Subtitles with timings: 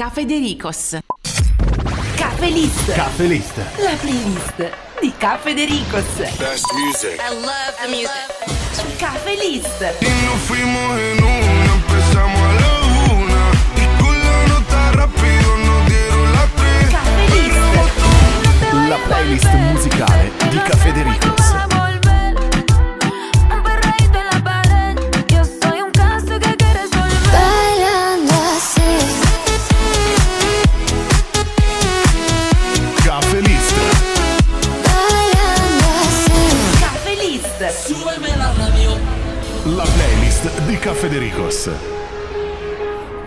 [0.00, 0.96] Caffè De Ricos.
[2.14, 2.90] Caffè List.
[2.94, 3.58] Caffè List.
[3.76, 6.06] La playlist di Caffè De Ricos.
[6.38, 7.20] Best music.
[7.20, 8.96] I love the music.
[8.96, 9.96] Caffè List.
[10.00, 12.80] Y nos fuimos en una, empezamos a la
[13.12, 13.50] una.
[13.76, 16.88] Y con la nota rápido nos dieron las tres.
[16.88, 18.88] Caffè List.
[18.88, 21.69] La playlist musicale di Caffè De Ricos.
[40.80, 41.70] Playlist di Caffè De Ricos.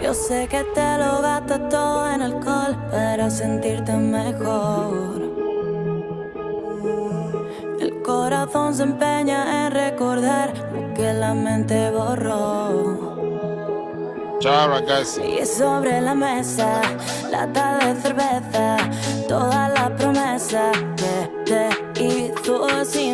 [0.02, 5.22] Yo sé que te lo gastas todo en alcohol para sentirte mejor.
[7.80, 13.14] El corazón se empeña en recordar lo que la mente borró.
[14.42, 15.22] Ciao ragazzi.
[15.22, 16.82] Y sobre la mesa,
[17.32, 18.78] lata de cerveza,
[19.30, 23.12] toda la promesa que te hizo así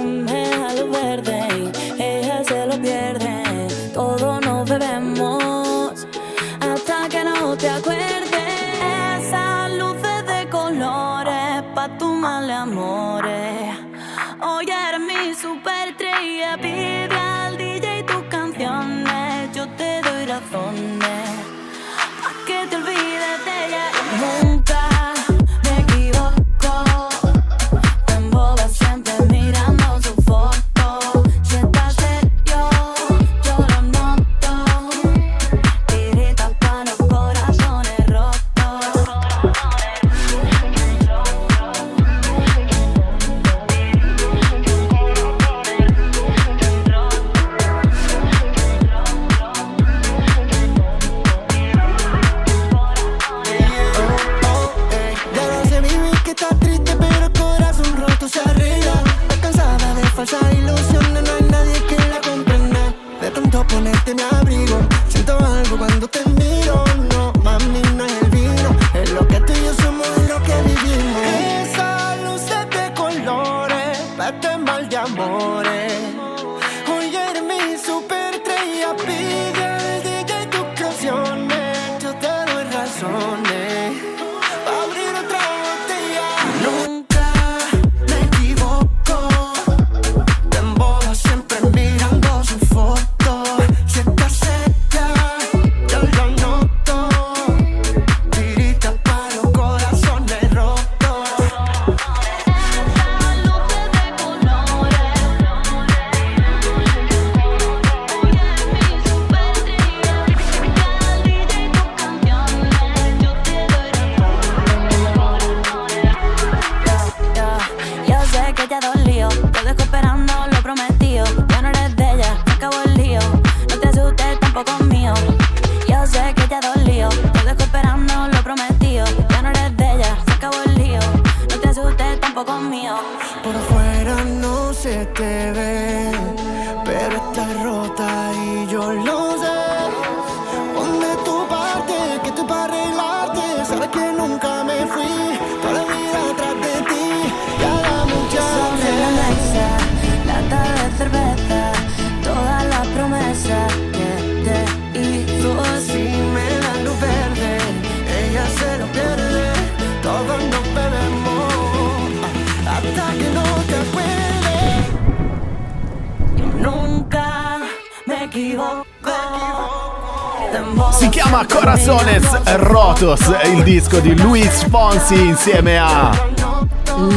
[171.30, 176.10] chiama Corazones Rotos, il disco di Luis Fonsi insieme a...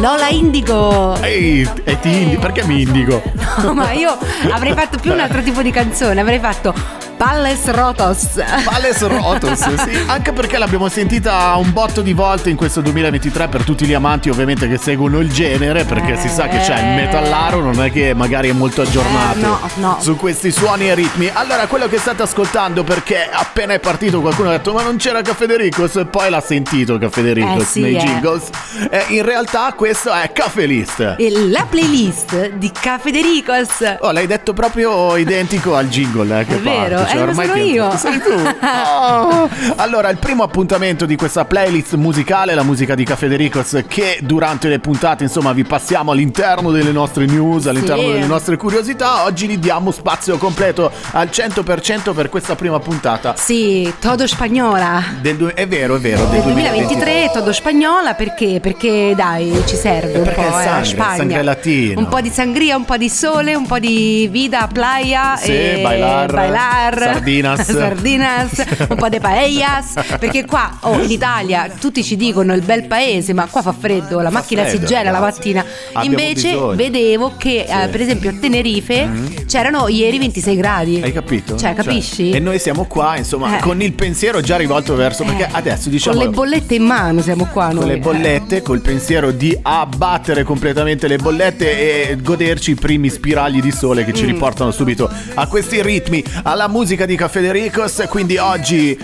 [0.00, 1.16] Lola Indigo.
[1.22, 3.22] Ehi, e ti indi- perché mi indico?
[3.62, 4.16] No, ma io
[4.50, 6.20] avrei fatto più un altro tipo di canzone.
[6.20, 6.74] Avrei fatto
[7.22, 8.26] Palles Rotos.
[8.64, 13.62] Pales Rotos, sì, anche perché l'abbiamo sentita un botto di volte in questo 2023 per
[13.62, 17.60] tutti gli amanti ovviamente che seguono il genere, perché si sa che c'è il metallaro,
[17.60, 19.98] non è che magari è molto aggiornato Eh, no, no.
[20.00, 21.30] su questi suoni e ritmi.
[21.32, 25.22] Allora, quello che state ascoltando, perché appena è partito qualcuno ha detto ma non c'era
[25.22, 27.98] Caffè De Ricos e poi l'ha sentito Caffè De Ricos Eh, sì, nei eh.
[28.00, 28.48] jingles.
[28.90, 31.14] Eh, in realtà questo è Caffè List.
[31.18, 33.96] E la playlist di Caffè De Ricos.
[34.00, 37.10] Oh, l'hai detto proprio identico al jingle, eh, che È vero, parte.
[37.12, 37.96] Cioè, Eh, ormai sono che- io.
[37.96, 38.32] Sei tu.
[39.04, 39.48] Oh.
[39.76, 44.78] Allora, il primo appuntamento di questa playlist musicale, la musica di Cafedericos, che durante le
[44.78, 48.12] puntate, insomma, vi passiamo all'interno delle nostre news, all'interno Sì.
[48.12, 49.24] delle nostre curiosità.
[49.24, 53.34] Oggi gli diamo spazio completo al 100% per questa prima puntata.
[53.36, 55.02] Sì, todo spagnola.
[55.20, 58.58] Du- è vero, è vero, del Del 2023 todo spagnola perché?
[58.60, 61.16] Perché dai, ci serve un Perché po' eh, la sangre, Spagna.
[61.16, 62.00] sangre latino.
[62.00, 65.80] Un po' di sangria, un po' di sole, un po' di vida, playa Sì, e
[65.82, 67.62] bailar, bailar, sardinas.
[67.72, 72.84] sardinas, un po' di paellas, perché qua oh, in Italia tutti ci dicono il bel
[72.86, 75.36] paese, ma qua fa freddo, la Fa macchina freddo, si gela la ragazzi.
[75.54, 75.64] mattina.
[75.92, 76.74] Abbiamo Invece bisogno.
[76.76, 79.08] vedevo che eh, per esempio a Tenerife
[79.46, 80.90] c'erano ieri 26 gradi.
[80.92, 81.02] Mm-hmm.
[81.04, 81.56] Hai capito?
[81.56, 82.30] Cioè, capisci?
[82.30, 83.60] e noi siamo qua, insomma, Eh.
[83.60, 85.24] con il pensiero già rivolto verso.
[85.24, 86.16] Perché Eh, adesso diciamo.
[86.16, 87.76] Con le bollette in mano siamo qua noi.
[87.78, 87.98] con le eh.
[87.98, 94.02] bollette, col pensiero di abbattere completamente le bollette e goderci i primi spiragli di sole
[94.02, 94.04] Mm.
[94.04, 98.04] che ci riportano subito a questi ritmi, alla musica di Cafedericos.
[98.08, 98.98] Quindi oggi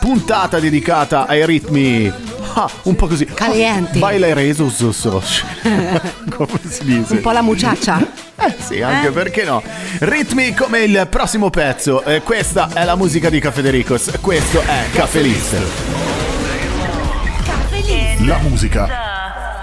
[0.00, 2.12] puntata dedicata ai ritmi.
[2.54, 3.24] ah, un po' così.
[3.26, 3.98] Calienti.
[3.98, 5.22] Baila reso so, so.
[6.34, 7.12] Come si dice?
[7.14, 8.00] Un po' la muciaccia.
[8.36, 9.12] Eh sì, anche Eh?
[9.12, 9.62] perché no.
[10.00, 12.02] Ritmi come il prossimo pezzo.
[12.04, 14.10] Eh, questa è la musica di Cafedericos.
[14.20, 15.56] Questo è Caffè List.
[18.26, 19.13] La musica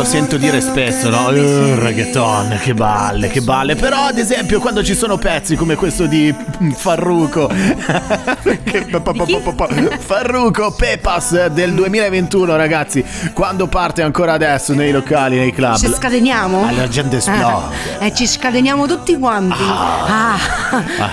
[0.00, 1.28] Lo sento dire spesso, no?
[1.30, 3.74] Eh, reggaeton, che balle, che balle.
[3.76, 6.34] Però, ad esempio, quando ci sono pezzi come questo di
[6.74, 7.46] Farruco,
[8.64, 8.86] che-
[9.98, 13.04] Farruco Pepas del 2021, ragazzi,
[13.34, 16.64] quando parte ancora adesso nei locali, nei club, Ci scateniamo?
[16.66, 17.74] Ah, la gente esplode.
[17.98, 19.62] Eh, e ci scateniamo tutti quanti.
[19.62, 20.38] Ah,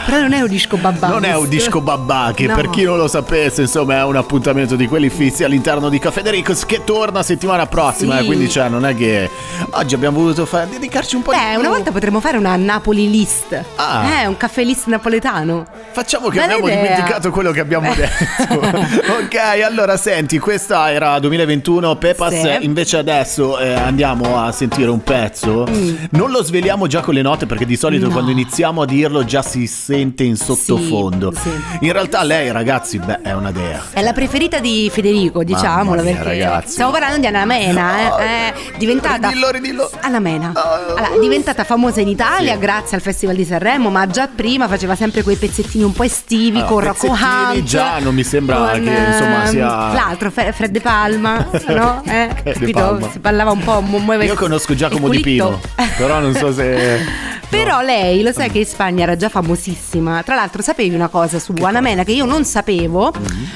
[0.05, 1.07] però non è un disco babà.
[1.09, 2.55] Non è un disco babà che No.
[2.55, 6.21] per chi non lo sapesse insomma è un appuntamento di quelli fissi all'interno di Caffè
[6.21, 8.25] Dericos che torna settimana prossima Sì.
[8.25, 9.29] quindi cioè non è che
[9.71, 11.59] oggi abbiamo voluto fare, dedicarci un po' di Beh, più.
[11.59, 13.63] una volta potremmo fare una Napoli list.
[13.75, 14.21] Ah.
[14.21, 15.65] Eh, un caffè list napoletano.
[15.91, 16.81] Facciamo che Bella abbiamo idea.
[16.83, 18.55] dimenticato quello che abbiamo detto.
[18.59, 22.57] ok, allora senti, questa era 2021, Pepas, Sì.
[22.61, 25.65] invece adesso eh, andiamo a sentire un pezzo.
[26.11, 28.09] Non lo sveliamo già con le note perché di solito Mm.
[28.09, 28.13] No.
[28.13, 31.33] quando iniziamo a dirlo già si sente in sottofondo.
[31.35, 31.49] sì.
[31.81, 33.81] In realtà lei, ragazzi, beh, è una dea.
[33.91, 36.71] È la preferita di Federico, diciamolo, mia, perché ragazzi.
[36.73, 39.89] stiamo parlando di Anna Mena, eh, è diventata Ridillo, ridillo.
[40.01, 40.51] Anna Mena.
[40.55, 40.95] Oh.
[40.95, 42.59] Allora, diventata famosa in Italia Sì.
[42.59, 46.59] grazie al Festival di Sanremo, ma già prima faceva sempre quei pezzettini un po' estivi
[46.59, 47.63] Ah, con Rocco Hunt.
[47.63, 52.01] già non mi sembra con, che, insomma, ehm, sia- L'altro, Fred De Palma, no?
[52.05, 52.71] Eh, De?
[52.71, 53.09] Palma.
[53.11, 55.59] Si ballava un po', mu- muove Io conosco Giacomo Di Pino,
[55.97, 57.35] però non so se...
[57.49, 60.21] Però lei, lo sai che in Spagna era già famosissima.
[60.21, 63.13] Tra l'altro, sapevi una cosa su Anna Mena che io non sapevo?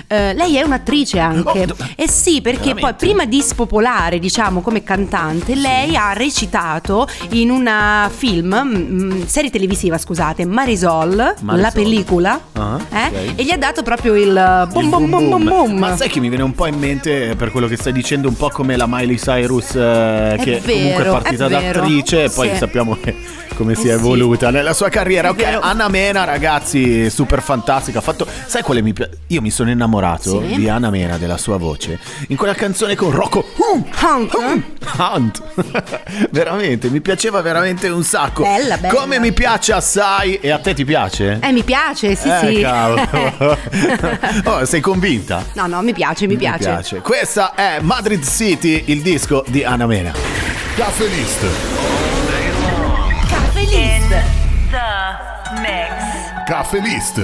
[0.08, 1.60] Eh, lei è un'attrice anche.
[1.60, 1.70] Mm-hmm.
[1.70, 2.82] Oh, do- eh sì, perché Veramente?
[2.82, 5.00] poi prima di spopolare, diciamo, come cantante,
[5.55, 11.60] lei ha recitato in una film, mm, serie televisiva, scusate, Marisol, Marisol.
[11.60, 13.05] la pellicola, Ah, eh?
[13.08, 13.34] ok.
[13.39, 15.77] e gli ha dato proprio il bum Il bum bum bum bum.
[15.77, 18.36] Ma sai che mi viene un po' in mente per quello che stai dicendo, un
[18.36, 22.29] po' come la Miley Cyrus eh, che vero, comunque è partita è da attrice e
[22.29, 22.55] poi Sì.
[22.58, 23.15] sappiamo che-
[23.55, 24.00] come si Eh è sì.
[24.00, 25.27] evoluta nella sua carriera.
[25.27, 25.60] È Ok.
[25.62, 28.00] Anna Mena, ragazzi, super fantastica.
[28.00, 29.20] Ha fatto Sai quale mi piace?
[29.27, 30.55] Io mi sono innamorato Sì.
[30.55, 34.34] di Anna Mena, della sua voce, in quella canzone con Rocco Hum, Hunt.
[34.34, 34.63] Hum,
[34.98, 35.41] Hunt.
[36.31, 38.43] veramente, mi piaceva veramente un sacco.
[38.43, 38.93] Bella, bella.
[38.93, 41.39] Come mi piace assai e a te ti piace?
[41.41, 42.62] Eh, mi piace, sì, Eh, sì.
[42.62, 43.57] cavolo.
[44.45, 45.43] oh, sei convinta?
[45.53, 46.67] no, no, mi piace, mi piace.
[46.69, 47.00] Mi piace.
[47.00, 50.12] Questa è Madrid City, il disco di Anna Mena.
[50.75, 51.45] Caffè List.
[53.27, 54.10] Caffè list.
[54.69, 56.43] The mix.
[56.45, 57.24] Caffè List.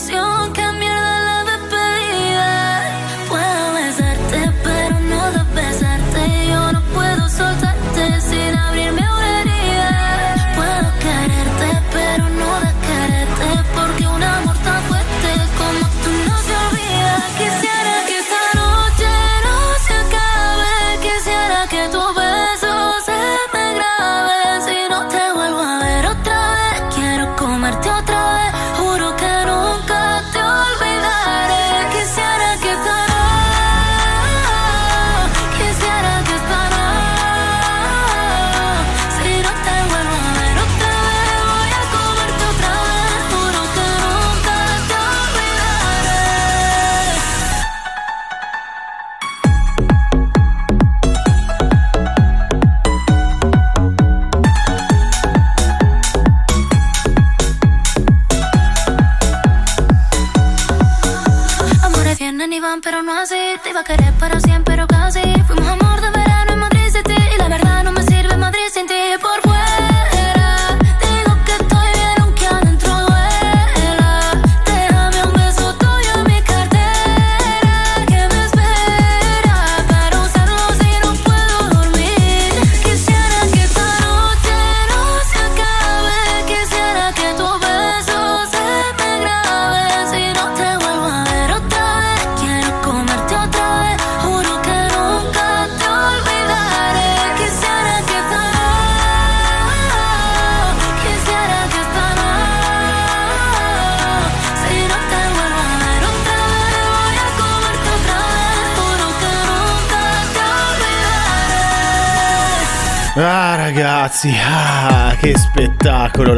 [0.00, 0.49] pasión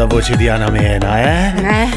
[0.02, 1.52] la voce di Anna Mena, eh?
[1.62, 1.88] Eh,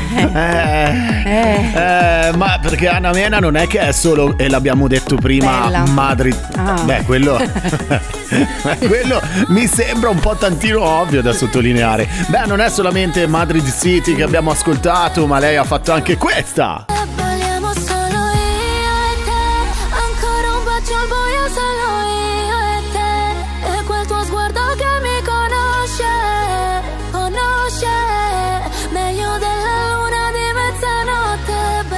[1.25, 5.61] Eh, eh, ma perché Anna Mena non è che è solo, e l'abbiamo detto prima,
[5.63, 5.85] Bella.
[5.87, 6.37] Madrid.
[6.55, 6.81] Ah.
[6.83, 7.39] Beh, quello,
[8.85, 12.07] quello mi sembra un po' tantino ovvio da sottolineare.
[12.27, 16.94] Beh, non è solamente Madrid City che abbiamo ascoltato, ma lei ha fatto anche questa.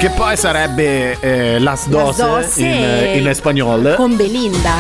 [0.07, 3.95] Che poi sarebbe eh, Las Dose, Dose in, in spagnolo.
[3.95, 4.75] Con Belinda.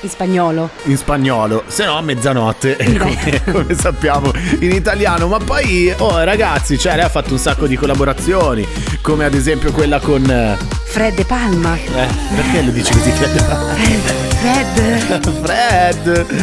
[0.00, 0.70] In spagnolo.
[0.84, 5.26] in spagnolo, se no a mezzanotte, come, come sappiamo in italiano.
[5.26, 8.66] Ma poi, oh ragazzi, cioè lei ha fatto un sacco di collaborazioni,
[9.02, 11.76] come ad esempio quella con eh, Fred De Palma.
[11.76, 13.10] Eh, perché lo dici così?
[13.10, 14.27] Fred.
[14.40, 15.18] Fred,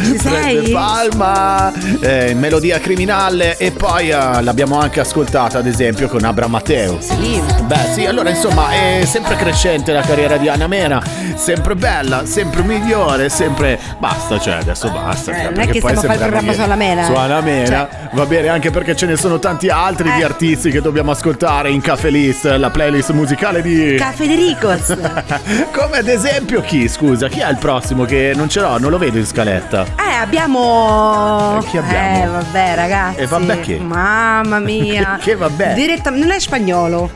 [0.04, 0.62] Ci Fred sei?
[0.64, 6.46] De Palma, eh, Melodia Criminale e poi eh, l'abbiamo anche ascoltata ad esempio con Abra
[6.46, 6.98] Matteo.
[7.00, 7.40] Sì.
[7.64, 11.02] Beh sì, allora insomma è sempre crescente la carriera di Anna Mena,
[11.36, 13.78] sempre bella, sempre migliore, sempre...
[13.98, 15.32] Basta, cioè adesso basta.
[15.32, 17.12] Eh, cioè, non è che stiamo fare il programma su Anna Mena, Su.
[17.14, 20.24] Anna Mena, va bene anche perché ce ne sono tanti altri di Eh.
[20.24, 23.96] artisti che dobbiamo ascoltare in Cafe List, la playlist musicale di...
[23.96, 24.94] Ca Federicos.
[25.72, 28.98] Come ad esempio chi, scusa, chi è il prossimo che non ce l'ho, non lo
[28.98, 29.84] vedo in scaletta?
[29.84, 31.58] Eh, abbiamo.
[31.60, 32.24] E chi abbiamo?
[32.24, 33.20] Eh, vabbè, ragazzi.
[33.20, 33.78] E vabbè che?
[33.78, 35.18] Mamma mia.
[35.26, 35.74] Che vabbè?
[35.74, 37.10] Diretta- non è spagnolo.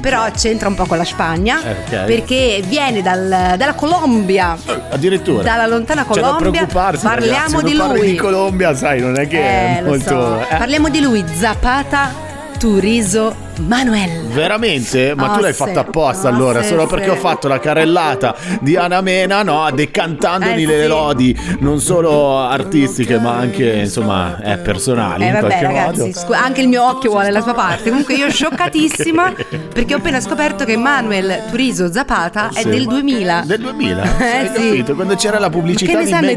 [0.00, 1.60] Però c'entra un po' con la Spagna.
[1.62, 2.04] Eh, ok.
[2.04, 4.56] Perché viene dal- dalla Colombia.
[4.90, 5.42] Addirittura.
[5.42, 6.50] Dalla lontana C'è da Colombia.
[6.50, 7.04] preoccuparsi.
[7.06, 8.10] Parliamo ragazzi, di lui.
[8.10, 10.08] di Colombia, sai, non è che Eh, è molto.
[10.08, 10.40] so.
[10.40, 10.56] eh.
[10.56, 12.10] Parliamo di lui, Zapata
[12.58, 13.34] Turizo
[13.66, 14.26] Manuel.
[14.28, 15.14] Veramente?
[15.14, 15.58] Ma Oh, tu l'hai sì.
[15.64, 16.94] fatta apposta Oh, allora, sì, solo sì.
[16.94, 19.68] perché ho fatto la carrellata di Anna Mena, no?
[19.72, 25.62] Decantandogli Eh, le lodi, non solo artistiche, ma anche, insomma, eh, personali Eh in qualche
[25.62, 26.12] ragazzi, modo.
[26.12, 27.88] scu- anche il mio occhio vuole la sua parte.
[27.90, 29.32] Comunque io scioccatissima
[29.72, 33.42] perché ho appena scoperto che Manuel Turizo Zapata è del 2000.
[33.46, 33.98] Del 2000?
[34.20, 34.94] Eh, Hai capito?
[34.94, 36.10] Quando c'era la pubblicità di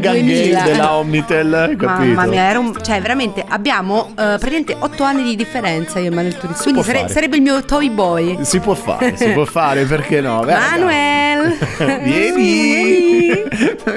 [0.58, 1.86] Gale della Omnitel, capito?
[2.14, 6.36] Mamma mia, un- cioè veramente abbiamo eh, praticamente 8 anni di differenza io e Manuel
[6.36, 6.62] Turizo.
[6.62, 6.98] Quindi sare-.
[7.14, 8.38] Sarebbe il mio toy boy.
[8.42, 10.40] Si può fare, si può fare, perché no?
[10.40, 11.56] Beh, Manuel!
[12.02, 13.42] Vieni!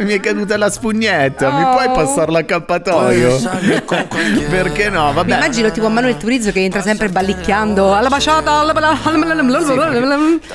[0.04, 1.72] Mi è caduta la spugnetta, mi Oh.
[1.72, 3.40] puoi passare l'accappatoio?
[4.50, 5.08] Perché no?
[5.08, 5.34] Mi Vabbè.
[5.36, 8.52] immagino tipo Manuel Turizo che entra sempre ballicchiando alla baciata.
[8.52, 8.98] alla- alla-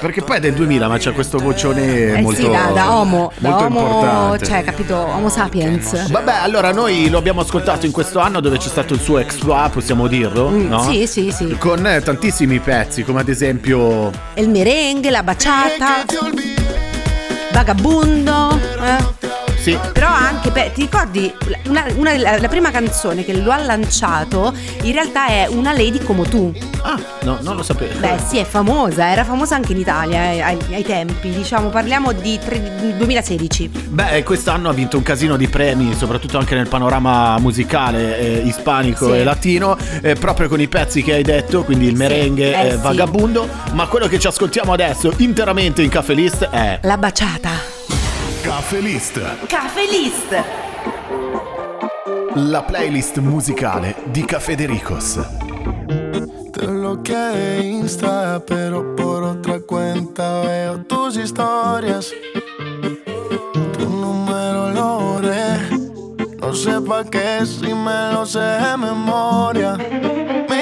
[0.01, 3.33] Perché poi è del 2000, ma c'è questo vocione Eh molto sì, da, da homo,
[3.39, 4.47] da molto homo, importante.
[4.47, 6.11] cioè capito, homo sapiens.
[6.11, 9.71] Vabbè, allora noi lo abbiamo ascoltato in questo anno dove c'è stato il suo exploit,
[9.73, 10.83] possiamo dirlo, no?
[10.85, 11.57] Mm, Sì, sì, sì.
[11.59, 12.01] Con eh,
[12.43, 16.05] tantissimi pezzi, come ad esempio Il merengue, la baciata,
[17.53, 18.59] vagabundo.
[18.83, 19.22] eh.
[19.63, 21.33] Sì, Però anche, pe- ti ricordi,
[21.69, 24.53] una, una- la, la prima canzone che lo ha lanciato
[24.83, 26.53] in realtà è Una Lady come tu.
[26.83, 27.97] Ah, no, non lo sapevo.
[28.01, 32.11] Beh sì, è famosa, era famosa anche in Italia eh, ai, ai tempi, diciamo, parliamo
[32.11, 33.69] di tre- 2016.
[33.91, 39.13] Beh, quest'anno ha vinto un casino di premi, soprattutto anche nel panorama musicale eh, ispanico
[39.13, 39.19] Sì.
[39.21, 42.77] e latino, eh, proprio con i pezzi che hai detto, quindi il merengue Eh, sì.
[42.79, 43.49] vagabundo.
[43.75, 47.51] Ma quello che ci ascoltiamo adesso interamente in Cafe List è La baciata.
[48.63, 49.19] Cafe List.
[52.37, 55.19] La playlist musicale di Cafe Dericos.
[56.53, 62.13] Te bloqueé de Insta, pero por otra cuenta veo tus historias.
[63.79, 65.59] Tu número lo borré.
[66.41, 69.77] No sé pa' qué si me lo sé de memoria.
[70.49, 70.62] Me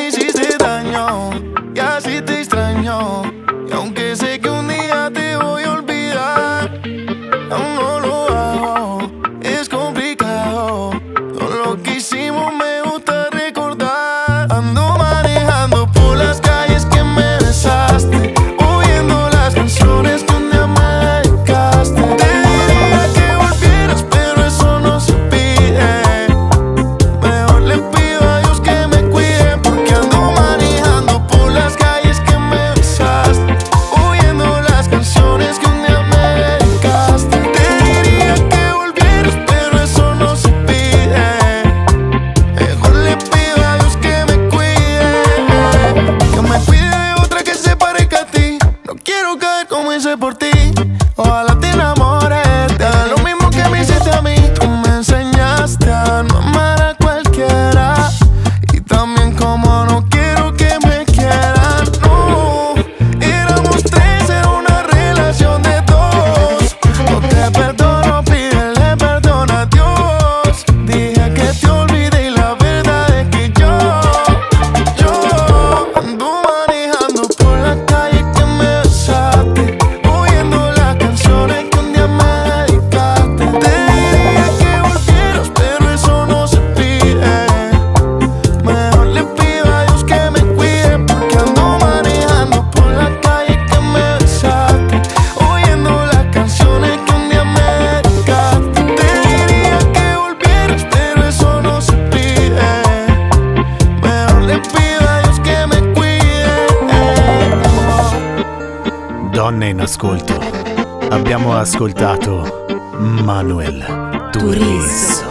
[114.31, 115.29] Turizo.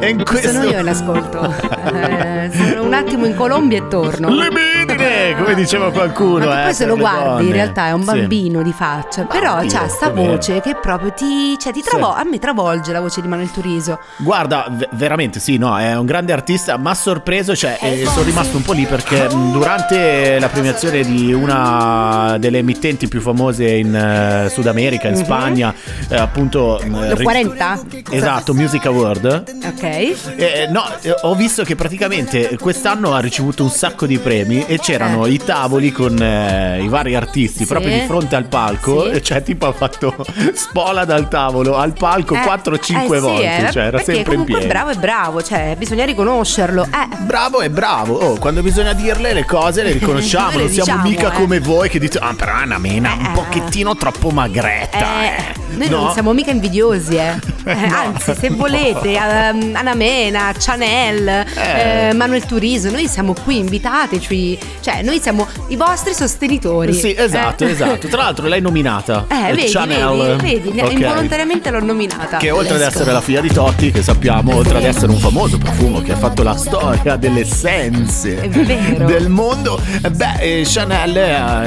[0.00, 1.54] e in questo Sono io in ascolto.
[1.92, 4.28] Eh, sono un attimo in Colombia e torno.
[4.28, 4.96] Libidi!
[4.96, 6.46] Bene, come diceva qualcuno.
[6.46, 7.52] Ma eh, poi se lo guardi in donne.
[7.52, 8.06] realtà è un Sì.
[8.06, 10.32] bambino di faccia, però oddio, c'ha sta vero.
[10.32, 12.20] voce che proprio ti, cioè, ti travo- Sì.
[12.20, 13.98] a me travolge la voce di Manuel Turiso.
[14.18, 18.56] Guarda, v- veramente sì, no, è un grande artista, ma sorpreso, cioè, eh, sono rimasto
[18.56, 24.48] un po' lì perché durante la premiazione di una delle emittenti più famose in eh,
[24.50, 25.24] Sud America, in Mhm.
[25.24, 25.74] Spagna,
[26.16, 26.80] appunto...
[26.82, 27.80] mh, Lo ri- 40?
[28.10, 29.44] Esatto, Music Award.
[29.78, 30.36] Ok.
[30.36, 34.78] Eh, no, eh, ho visto che praticamente quest'anno ha ricevuto un sacco di premi e
[34.78, 35.30] c'erano Eh.
[35.30, 37.66] i tavoli con eh, i vari artisti Sì.
[37.66, 39.22] proprio di fronte al palco Sì.
[39.22, 40.14] cioè tipo ha fatto
[40.54, 42.80] spola dal tavolo al palco Eh, 4-5 eh
[43.14, 44.66] sì, volte, eh, cioè era sempre in piedi.
[44.66, 46.82] bravo è bravo, cioè bisogna riconoscerlo.
[46.84, 51.02] Eh, Bravo e bravo, oh, quando bisogna dirle le cose le riconosciamo, le non siamo
[51.02, 51.40] diciamo, mica eh.
[51.40, 53.30] come voi che dite ah però è una mena un Eh.
[53.32, 55.22] pochettino troppo magretta.
[55.22, 56.02] eh, eh." noi No?
[56.04, 57.34] non siamo mica invidiosi, eh.
[57.68, 57.96] Eh, No.
[57.96, 59.18] Anzi, se volete,
[59.52, 62.08] um, Anna Mena, Chanel, Eh.
[62.08, 64.58] eh, Manuel Turiso, noi siamo qui, invitateci.
[64.80, 66.92] Cioè, noi siamo i vostri sostenitori.
[66.92, 67.70] Sì, esatto, Eh.
[67.70, 68.08] esatto.
[68.08, 69.26] Tra l'altro l'hai nominata.
[69.48, 70.36] Eh, vedi, Chanel.
[70.40, 70.92] vedi, vedi, Ok.
[70.92, 72.36] involontariamente l'ho nominata.
[72.38, 75.58] Che oltre ad essere la figlia di Totti, che sappiamo, oltre ad essere un famoso
[75.58, 81.14] profumo che ha fatto la storia delle essenze del mondo, eh, beh, eh, Chanel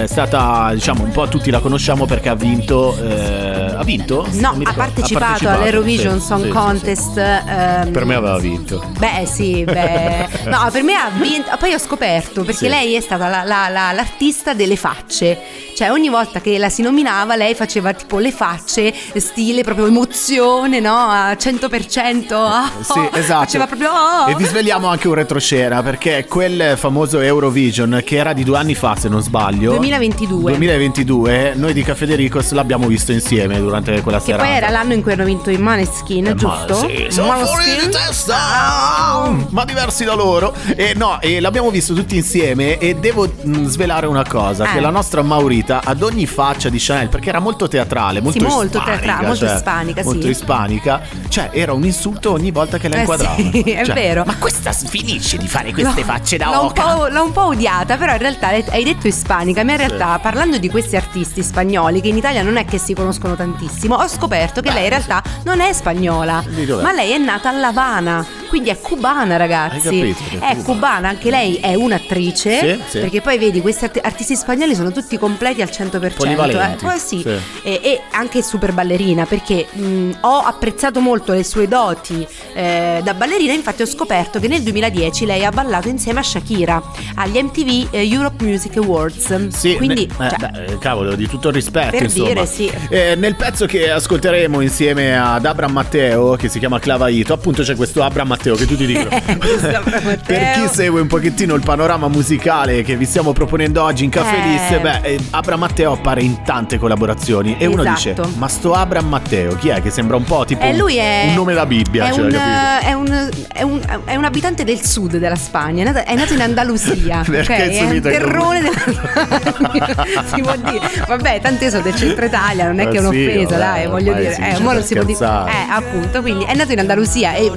[0.04, 2.96] è stata, diciamo, un po' tutti la conosciamo perché ha vinto.
[3.02, 4.28] eh, ha vinto?
[4.34, 7.18] No, ha partecipato, partecipato, all'Eurovision sì, Song sì, sì, Contest.
[7.18, 8.84] ehm, Per me aveva vinto.
[8.98, 10.30] Beh, sì, beh.
[10.52, 11.50] No, per me ha vinto.
[11.60, 12.68] Poi ho scoperto perché Sì.
[12.68, 15.40] lei è stata la- la- la- l'artista delle facce.
[15.76, 20.80] Cioè, ogni volta che la si nominava, lei faceva tipo le facce, stile proprio emozione,
[20.80, 20.96] no?
[20.96, 22.34] A 100%.
[22.36, 23.46] ah, Sì, oh, esatto.
[23.46, 23.90] Faceva proprio.
[23.92, 24.30] oh.
[24.30, 28.76] E vi svegliamo anche un retroscena perché quel famoso Eurovision che era di due anni
[28.76, 29.72] fa, se non sbaglio.
[29.72, 30.52] 2022.
[30.52, 34.44] 2022, noi di Caffè De Ricos l'abbiamo visto insieme durante quella Che serata.
[34.44, 36.74] poi era l'anno in cui hanno vinto i Maneskin, Eh, giusto?
[36.82, 37.66] Ma sì, siamo fuori?
[37.80, 40.54] Di testa, ma diversi da loro.
[40.76, 44.74] E no, e l'abbiamo visto tutti insieme e devo mh, svelare una cosa, Eh.
[44.74, 48.46] che la nostra Maurita ad ogni faccia di Chanel, perché era molto teatrale, molto Sì,
[48.46, 50.08] molto ispanica, teatrale, molto cioè, ispanica, sì.
[50.08, 53.36] Molto ispanica, cioè era un insulto ogni volta che la Eh inquadrava.
[53.36, 54.24] sì, è Cioè, vero.
[54.26, 56.84] Ma questa finisce di fare queste No, facce da l'ho un, oca.
[56.84, 60.58] po', l'ho un po' odiata, però in realtà hai detto ispanica, ma in realtà parlando
[60.58, 64.62] di questi artisti spagnoli che in Italia non è che si conoscono tantissimo, ho scoperto
[64.62, 66.44] che lei in realtà non è spagnola,
[66.82, 69.88] ma lei è nata a La Habana, quindi è cubana ragazzi.
[69.88, 70.64] Hai capito è è cubana.
[70.64, 73.00] cubana, anche lei è un'attrice, Sì, sì.
[73.00, 76.14] perché poi vedi questi art- artisti spagnoli sono tutti completi al 100%.
[76.18, 76.88] Polivalenti, Eh.
[76.88, 77.30] Poi sì, sì.
[77.64, 83.14] E, e anche super ballerina perché mh, ho apprezzato molto le sue doti eh, da
[83.14, 86.82] ballerina infatti ho scoperto che nel 2010 lei ha ballato insieme a Shakira
[87.16, 91.48] agli MTV eh, Europe Music Awards Sì, quindi ne- eh, cioè, beh, cavolo, di tutto
[91.48, 92.28] il rispetto, Per insomma.
[92.28, 92.70] dire, sì.
[92.90, 97.76] Eh, nel pezzo che ascolteremo insieme ad Abram Matteo, che si chiama Clavaito, appunto c'è
[97.76, 99.10] questo Abram Matteo che tutti dicono.
[99.12, 99.82] Matteo.
[100.26, 104.36] per chi segue un pochettino il panorama musicale che vi stiamo proponendo oggi in Caffè
[104.36, 104.48] Eh.
[104.48, 108.30] Lisse, beh, eh, Abram Matteo appare in tante collaborazioni e uno dice: Esatto.
[108.38, 109.82] Ma sto Abram Matteo, chi è?
[109.82, 112.32] Che sembra un po' tipo Eh, lui è un nome da Bibbia, è, cioè, un,
[112.32, 112.88] capito?
[112.88, 116.34] è, un, è, un, è un abitante del sud della Spagna, è nato, è nato
[116.34, 117.24] in Andalusia.
[117.30, 117.70] Perché ok?
[117.70, 118.72] il È un terrone della
[120.34, 120.90] si può dire.
[121.08, 123.58] Vabbè, tanto io sono del centro Italia, non è Ma che è sì, un'offesa, vabbè,
[123.58, 124.36] dai, voglio dire.
[124.36, 125.26] Eh, mo per si può dire.
[125.26, 127.52] Eh, appunto, quindi è nato in Andalusia e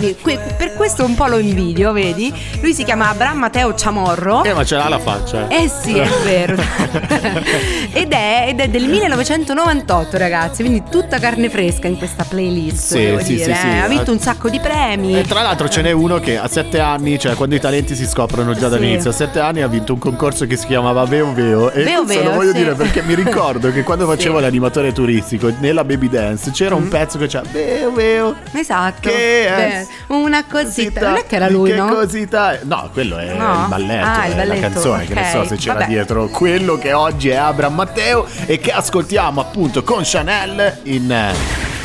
[0.57, 2.33] per questo un po' lo invidio, vedi?
[2.61, 4.45] Lui si chiama Abraham Matteo Chamorro.
[4.45, 5.49] Eh, ma ce l'ha la faccia.
[5.49, 6.55] Eh sì, è vero.
[7.93, 10.63] ed, è, ed è del 1998, ragazzi.
[10.63, 12.95] Quindi tutta carne fresca in questa playlist.
[12.95, 13.55] Sì, devo sì, dire, sì, eh.
[13.55, 13.67] sì.
[13.67, 15.19] Ha vinto un sacco di premi.
[15.19, 18.07] E tra l'altro ce n'è uno che a sette anni, cioè quando i talenti si
[18.07, 21.71] scoprono già dall'inizio, a sette anni ha vinto un concorso che si chiamava Veo Veo.
[21.71, 25.53] E Veo questo lo Veo, voglio dire perché mi ricordo che quando facevo l'animatore turistico
[25.59, 28.35] nella Baby Dance c'era un pezzo che c'era Veo Veo.
[28.53, 29.09] Esatto.
[29.09, 29.87] Che è?
[30.07, 31.01] Beh, una cosita.
[31.09, 31.87] Non è che era lui, che no?
[31.87, 32.59] cosita?
[32.63, 33.53] No, quello è No?
[33.63, 35.87] il balletto, Ah, il è balletto, la canzone, che ne so se c'era Vabbè.
[35.87, 41.35] dietro quello che oggi è Abram Matteo e che ascoltiamo appunto con Chanel in eh,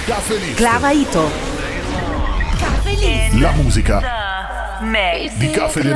[0.06, 0.54] Caffè Liste.
[0.54, 1.48] Clavaito.
[3.40, 4.02] La musica
[5.38, 5.94] di Caffè De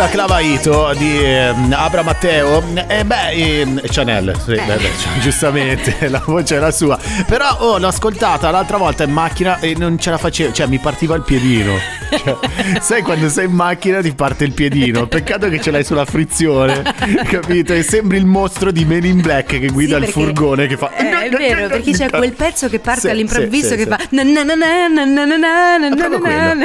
[0.00, 6.22] Questa Clavaito di ehm, Abra Matteo e beh ehm, Chanel sì, beh, beh, giustamente la
[6.24, 6.98] voce era sua.
[7.26, 10.78] Però oh, l'ho ascoltata l'altra volta in macchina e non ce la facevo cioè mi
[10.78, 12.36] partiva il piedino cioè,
[12.80, 16.82] sai quando sei in macchina ti parte il piedino, peccato che ce l'hai sulla frizione,
[17.28, 17.72] capito?
[17.72, 20.94] E sembri il mostro di Men in Black che guida sì, il furgone che fa...
[20.96, 23.98] Eh, è vero, perché c'è quel pezzo che parte sì, all'improvviso sì, che fa...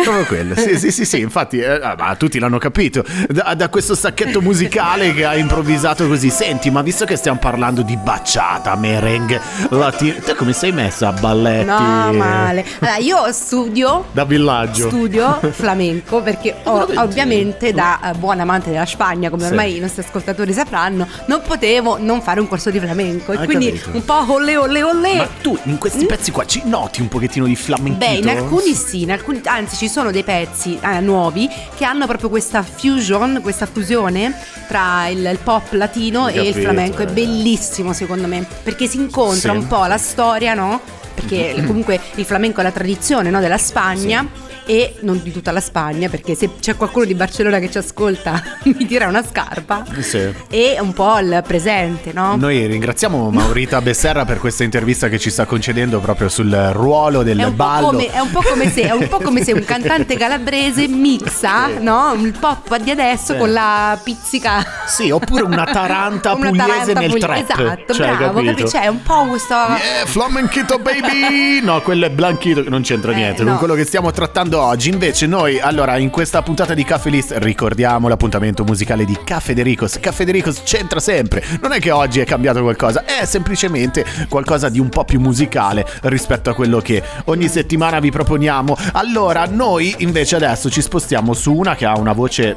[0.04, 0.56] Proprio quello.
[0.56, 3.04] Sì, sì, sì, sì, infatti eh, ah, tutti l'hanno capito.
[3.28, 6.30] Da, da, questo sacchetto musicale che ha improvvisato così.
[6.30, 10.16] Senti, ma visto che stiamo parlando di baciata, merengue, latino...
[10.24, 11.66] Te come sei messa a balletti?
[11.66, 12.66] No, male.
[12.80, 14.06] Allora, io studio...
[14.12, 14.88] Da villaggio.
[14.88, 19.50] Studio flamenco perché ho- ovviamente da eh, buon amante della Spagna come Sì.
[19.50, 23.72] ormai i nostri ascoltatori sapranno non potevo non fare un corso di flamenco e quindi
[23.72, 23.98] capito.
[23.98, 27.46] un po' olle olle olle Ma tu in questi pezzi qua ci noti un pochettino
[27.46, 28.06] di flamenchito?
[28.06, 32.06] Beh, in alcuni sì, in alcuni, anzi ci sono dei pezzi eh, nuovi che hanno
[32.08, 34.34] proprio questa fusion, questa fusione
[34.68, 37.02] tra il, il pop latino Ho e il capito, flamenco.
[37.02, 37.12] È eh.
[37.12, 39.58] bellissimo secondo me, perché si incontra Sì.
[39.58, 40.82] un po' la storia, no?
[41.14, 44.28] Perché comunque il flamenco è la tradizione no, della Spagna.
[44.68, 48.42] E non di tutta la Spagna, perché se c'è qualcuno di Barcellona che ci ascolta,
[48.66, 49.84] mi tira una scarpa.
[50.00, 50.34] Sì.
[50.50, 52.36] E un po' il presente, no?
[52.36, 57.40] Noi ringraziamo Maurita Besserra per questa intervista che ci sta concedendo proprio sul ruolo del
[57.40, 57.88] È ballo.
[57.88, 61.68] come, è un po' come se, è un po' come se un cantante calabrese mixa
[61.80, 62.14] no?
[62.20, 63.38] il pop di adesso Sì.
[63.40, 64.66] con la pizzica.
[64.88, 67.38] Sì, oppure una taranta Una pugliese taranta nel pugli- trap.
[67.38, 68.34] Esatto, Cioè, bravo.
[68.42, 68.54] capito?
[68.56, 69.54] capi- Cioè, è un po' questo.
[69.54, 71.62] Yeah, flamenchito baby!
[71.62, 73.50] No, quello è blanchito, che non c'entra Eh, niente no.
[73.52, 74.90] con quello che stiamo trattando oggi.
[74.90, 79.98] Invece noi, allora, in questa puntata di Caffè List ricordiamo l'appuntamento musicale di Caffè Dericos.
[80.00, 81.44] Caffè Dericos c'entra sempre.
[81.62, 85.86] Non è che oggi è cambiato qualcosa, è semplicemente qualcosa di un po' più musicale
[86.04, 88.76] rispetto a quello che ogni settimana vi proponiamo.
[88.94, 92.56] Allora, noi invece adesso ci spostiamo su una che ha una voce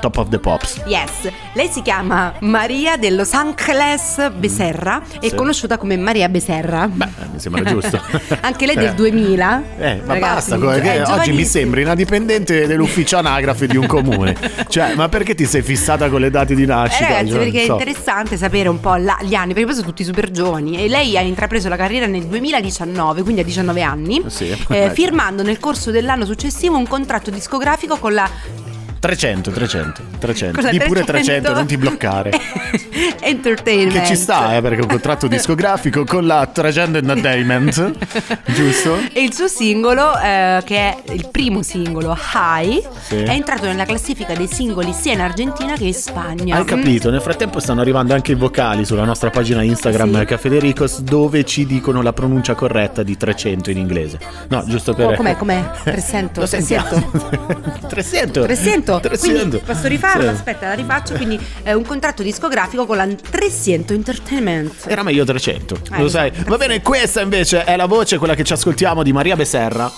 [0.00, 0.82] top of the pops.
[0.86, 5.34] Yes, lei si chiama Maria de Los Angeles Becerra, è Sì.
[5.34, 6.88] conosciuta come Maria Becerra.
[6.88, 8.00] Beh, mi sembra giusto.
[8.40, 8.94] Anche lei del Eh.
[8.94, 9.62] 2000.
[9.78, 11.60] Eh, ma Ragazzi, basta, oggi mi giovanissima.
[11.60, 14.36] sembri una dipendente dell'ufficio anagrafe di un comune.
[14.68, 17.08] Cioè, ma perché ti sei fissata con le date di Eh, nascita?
[17.08, 17.72] ragazzi, Cioè, perché è so.
[17.72, 20.82] interessante sapere un po' la- gli anni, perché poi sono tutti super giovani.
[20.82, 25.42] E lei ha intrapreso la carriera nel 2019, quindi a 19 anni, Sì, eh, firmando
[25.42, 28.28] nel corso dell'anno successivo un contratto discografico con la
[29.00, 30.54] 300, 300, 300.
[30.54, 32.30] con la Di pure 300, non ti bloccare.
[33.20, 34.00] Entertainment.
[34.00, 37.92] Che ci sta, eh, perché è un contratto discografico con la 300 Entertainment,
[38.46, 38.98] giusto?
[39.12, 43.16] E il suo singolo, eh, che è il primo singolo, High, Sì.
[43.16, 46.56] è entrato nella classifica dei singoli sia in Argentina che in Spagna.
[46.56, 47.10] Hai capito?
[47.10, 50.24] Nel frattempo stanno arrivando anche i vocali sulla nostra pagina Instagram Sì.
[50.24, 50.46] Caffè
[51.00, 54.18] dove ci dicono la pronuncia corretta di 300 in inglese.
[54.48, 55.10] No, giusto per...
[55.12, 55.70] Oh, com'è, com'è?
[55.84, 57.10] 300, Lo sentiamo.
[57.88, 58.42] 300.
[58.42, 58.87] 300.
[58.96, 59.36] 300.
[59.36, 60.22] Quindi posso rifarlo?
[60.22, 60.28] Sì.
[60.28, 61.14] Aspetta, la rifaccio.
[61.14, 64.84] Quindi è un contratto discografico con la 300 Entertainment.
[64.86, 66.32] Era meglio 300, Eh, lo sai.
[66.46, 69.90] Va bene, questa invece è la voce, quella che ci ascoltiamo di Maria Becerra.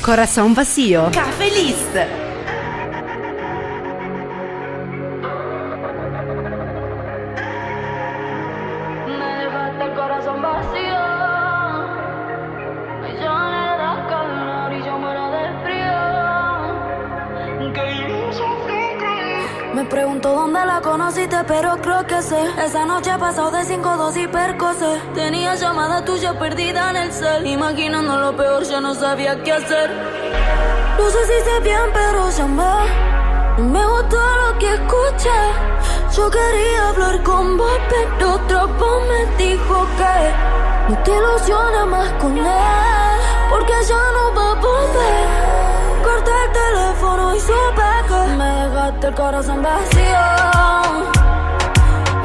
[0.00, 1.08] Corazon vacío.
[1.10, 2.27] Caffè List.
[19.78, 22.42] Me pregunto dónde la conociste, pero creo que sé.
[22.66, 25.00] Esa noche pasó de cinco dos y percocé.
[25.14, 27.46] Tenía llamada tuya perdida en el cel.
[27.46, 29.88] Imaginando lo peor, ya no sabía qué hacer.
[30.98, 33.62] No sé si sé bien, pero llamé.
[33.70, 35.40] Me gustó lo que escuché.
[36.16, 42.12] Yo quería hablar con vos, pero otra voz me dijo que no te ilusiona más
[42.14, 45.57] con él, porque ya no va a volver.
[46.18, 50.24] Corté el teléfono y supe que me dejaste el corazón vacío.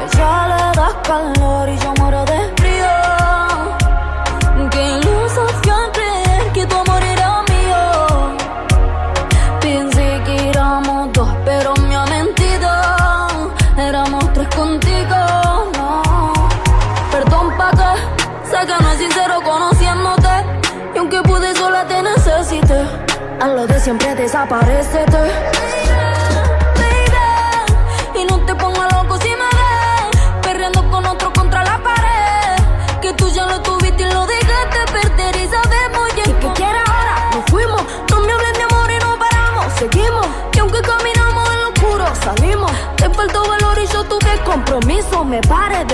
[0.02, 1.78] Ella le das calor y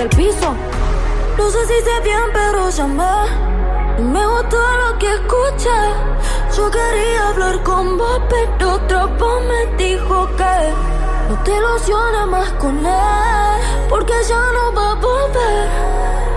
[0.01, 0.55] del piso.
[1.37, 3.17] No sé si sé bien, pero llamé.
[3.99, 5.79] Me gustó lo que escuché.
[6.55, 10.55] Yo quería hablar con vos, pero otra voz me dijo que
[11.29, 15.69] no te ilusiones más con él, porque ya no va a volver.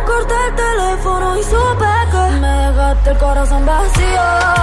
[0.07, 4.54] Corté el teléfono y supe que me dejaste el corazón vacío.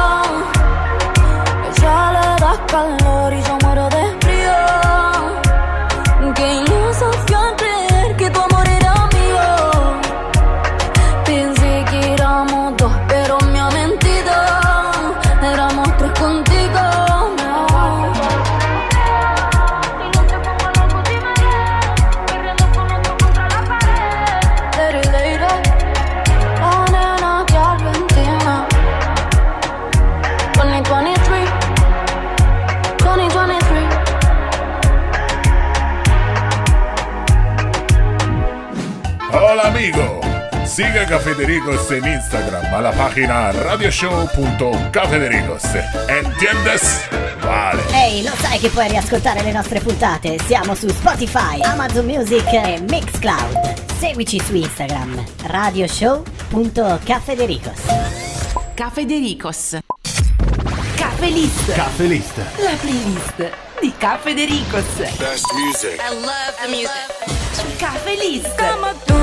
[41.51, 45.61] Cafedericos en Instagram a la página radioshow.cafedericos.
[46.07, 47.01] ¿Entiendes?
[47.43, 47.81] Vale.
[47.93, 50.39] Ehi, lo sai che puoi riascoltare le nostre puntate?
[50.47, 53.73] Siamo su Spotify, Amazon Music e Mixcloud.
[53.99, 57.81] Seguici su Instagram, radioshow.cafedericos.
[58.73, 59.77] Caffè De Ricos.
[60.95, 61.73] Caffè List.
[61.73, 62.37] Caffè list.
[62.37, 63.49] La playlist
[63.81, 64.85] di Caffè De Ricos.
[65.17, 65.97] Best music.
[67.77, 68.55] Caffè List.
[68.55, 69.20] como tú, pa'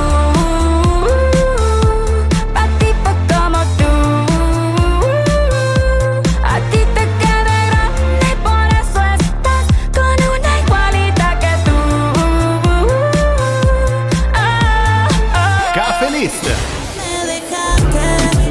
[16.18, 18.09] Me dejaste,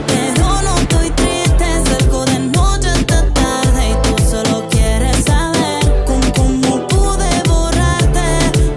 [0.08, 1.65] pero no estoy triste.
[1.86, 8.25] Salgo de noche hasta tarde y tú solo quieres saber con cómo pude borrarte.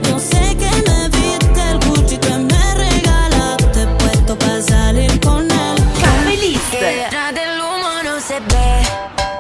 [0.09, 5.77] Yo sé que me viste el Gucci que me regalaste, puesto para salir con él.
[6.03, 6.73] Caffè List.
[6.73, 8.83] Detrás del humo no se ve,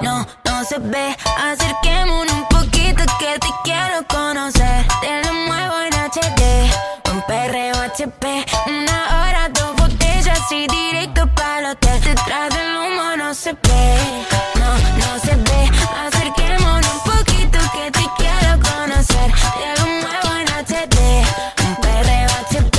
[0.00, 1.16] no, no se ve.
[1.42, 4.86] Acerquémonos un poquito que te quiero conocer.
[5.00, 5.89] Te lo muevo
[7.30, 8.44] perreo HP.
[8.66, 12.00] Una hora, dos botellas y directo para el hotel.
[12.02, 14.70] Detrás del humo no se ve, no,
[15.02, 15.60] no se ve.
[16.06, 19.28] Acerquémonos un poquito que te quiero conocer.
[19.58, 20.98] Te lo muevo en HD,
[21.68, 22.78] un perreo HP.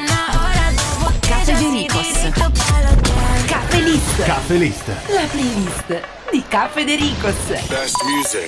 [0.00, 3.46] Una hora, dos botellas y directo para el hotel.
[3.48, 4.16] Caffè List.
[4.24, 4.88] Caffè list.
[5.08, 5.88] La playlist
[6.30, 7.34] di Caffè De Ricos.
[7.66, 8.46] Best music.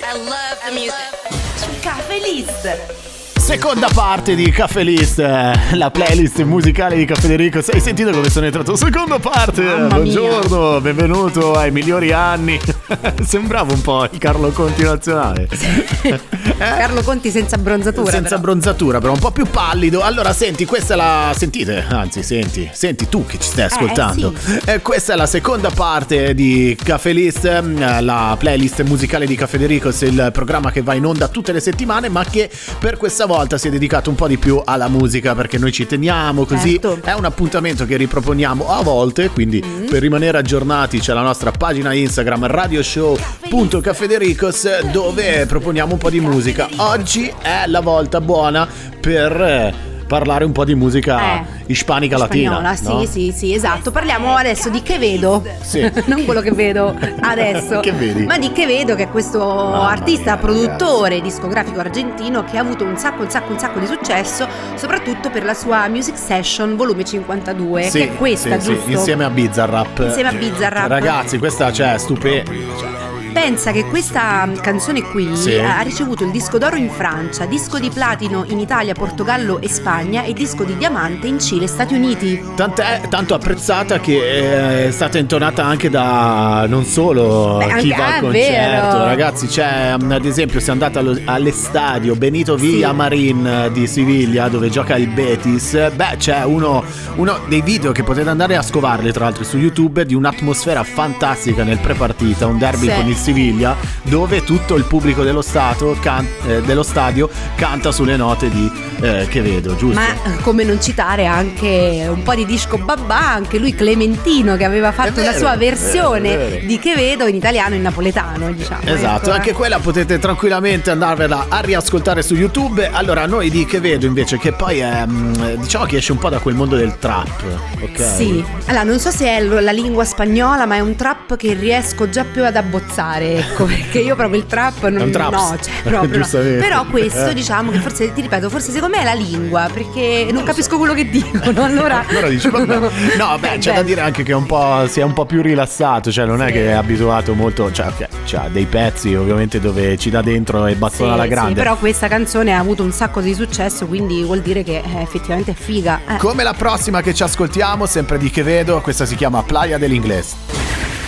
[1.81, 3.10] Caffè List.
[3.51, 7.67] Seconda parte di Caffè List, eh, la playlist musicale di Caffè De Ricos.
[7.67, 8.77] Hai sentito come sono entrato?
[8.77, 9.61] Seconda parte.
[9.61, 10.19] Mamma mia.
[10.19, 12.57] Buongiorno, benvenuto ai migliori anni.
[13.21, 15.49] Sembrava un po' il Carlo Conti nazionale.
[16.57, 18.09] Carlo Conti senza bronzatura.
[18.09, 18.41] Senza però.
[18.41, 20.01] bronzatura, però un po' più pallido.
[20.01, 21.33] Allora, senti, questa è la.
[21.35, 24.33] Sentite, anzi, senti, senti tu che ci stai ascoltando.
[24.63, 29.57] Eh, questa è la seconda parte di Caffè List, eh, la playlist musicale di Caffè
[29.57, 33.25] De Ricos, il programma che va in onda tutte le settimane, ma che per questa
[33.25, 36.79] volta si è dedicato un po' di più alla musica perché noi ci teniamo così.
[36.79, 36.99] Certo.
[37.03, 39.85] È un appuntamento che riproponiamo a volte, quindi Mm.
[39.87, 46.67] per rimanere aggiornati c'è la nostra pagina Instagram radioshow.cafedericos dove proponiamo un po' di musica.
[46.77, 48.67] Oggi è la volta buona
[48.99, 49.73] per eh,
[50.11, 52.59] parlare un po' di musica Eh, ispanica latina.
[52.59, 53.05] Spagnola, no?
[53.05, 53.91] sì, sì, sì, esatto.
[53.91, 55.41] Parliamo adesso di che vedo.
[55.61, 55.89] Sì.
[56.07, 57.79] non quello che vedo adesso.
[57.79, 58.25] Che vedi?
[58.25, 62.59] Ma di che vedo che è questo Mamma artista, mia, produttore discografico argentino che ha
[62.59, 64.45] avuto un sacco, un sacco, un sacco di successo,
[64.75, 68.89] soprattutto per la sua Music Session volume 52, Sì, che è questa, sì, sì, giusto?
[68.91, 69.99] insieme a Bizarrap.
[70.07, 70.89] Insieme a Bizarrap.
[70.89, 73.20] Ragazzi, questa cioè, stupenda.
[73.33, 75.55] Pensa che questa mm, canzone qui Sì.
[75.57, 80.23] ha ricevuto il disco d'oro in Francia, disco di platino in Italia, Portogallo e Spagna
[80.23, 82.41] e disco di diamante in Cile e Stati Uniti.
[82.55, 87.95] Tant'è tanto apprezzata che eh, è stata intonata anche da non solo Beh, chi va
[87.95, 88.31] ah, al vero.
[88.31, 89.47] concerto, ragazzi.
[89.47, 94.97] C'è mm, ad esempio, se andate allo- all'estadio Benito Villamarin eh, di Siviglia, dove gioca
[94.97, 95.89] il Betis.
[95.95, 96.83] Beh, c'è uno,
[97.15, 101.63] uno dei video che potete andare a scovarli, tra l'altro, su YouTube di un'atmosfera fantastica
[101.63, 102.93] nel prepartita, un derby Sì.
[102.93, 108.15] con il Siviglia, dove tutto il pubblico dello, stato can- eh, dello stadio canta sulle
[108.17, 109.99] note di eh, Che vedo, giusto?
[109.99, 114.63] Ma eh, come non citare anche un po' di disco babà, anche lui Clementino che
[114.63, 116.65] aveva fatto È la vero, sua vero, versione è vero.
[116.65, 118.81] di Che vedo in italiano e in napoletano, diciamo.
[118.83, 119.53] Esatto, ecco, anche eh.
[119.53, 122.89] quella potete tranquillamente andarvela a riascoltare su YouTube.
[122.91, 126.29] Allora, noi di che vedo invece che poi è mm, diciamo che esce un po'
[126.29, 127.43] da quel mondo del trap,
[127.81, 128.15] ok?
[128.15, 132.09] Sì, allora non so se è la lingua spagnola, ma è un trap che riesco
[132.09, 135.31] già più ad abbozzare, ecco, perché io proprio il trap non È traps.
[135.31, 136.27] no, cioè, proprio no.
[136.59, 137.33] Però questo Eh.
[137.33, 140.93] diciamo che forse ti ripeto, forse secondo me è la lingua, perché non capisco quello
[140.93, 142.89] che dicono, allora Allora dici, vabbè.
[143.17, 145.41] No, beh, c'è da dire anche che è un po', si è un po' più
[145.41, 146.53] rilassato, cioè non è Sì.
[146.53, 150.75] che è abituato molto, cioè ok, c'ha dei pezzi ovviamente dove ci dà dentro e
[150.75, 151.53] bazzona Sì, alla sì, grande.
[151.53, 155.51] però questa canzone ha avuto un sacco di successo, quindi vuol dire che eh, effettivamente
[155.51, 155.99] è figa.
[156.07, 156.17] eh.
[156.17, 160.35] Come la prossima che ci ascoltiamo, sempre di che vedo, questa si chiama Playa dell'Inglese.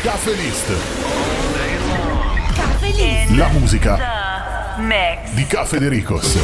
[0.02, 0.70] Caffè List.
[0.70, 1.23] In
[3.36, 3.98] La musica
[4.78, 5.32] the mix.
[5.32, 6.38] di Caffè De Ricos.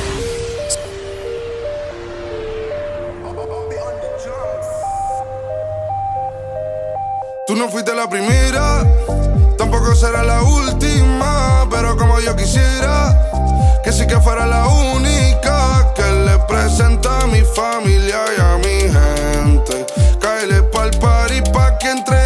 [7.46, 8.84] Tú no fuiste la primera,
[9.56, 13.16] tampoco será la última, pero como yo quisiera
[13.84, 18.80] que sí que fuera la única que le presenta a mi familia y a mi
[18.82, 19.86] gente.
[20.20, 22.19] Cáele pa'l party pa' que entre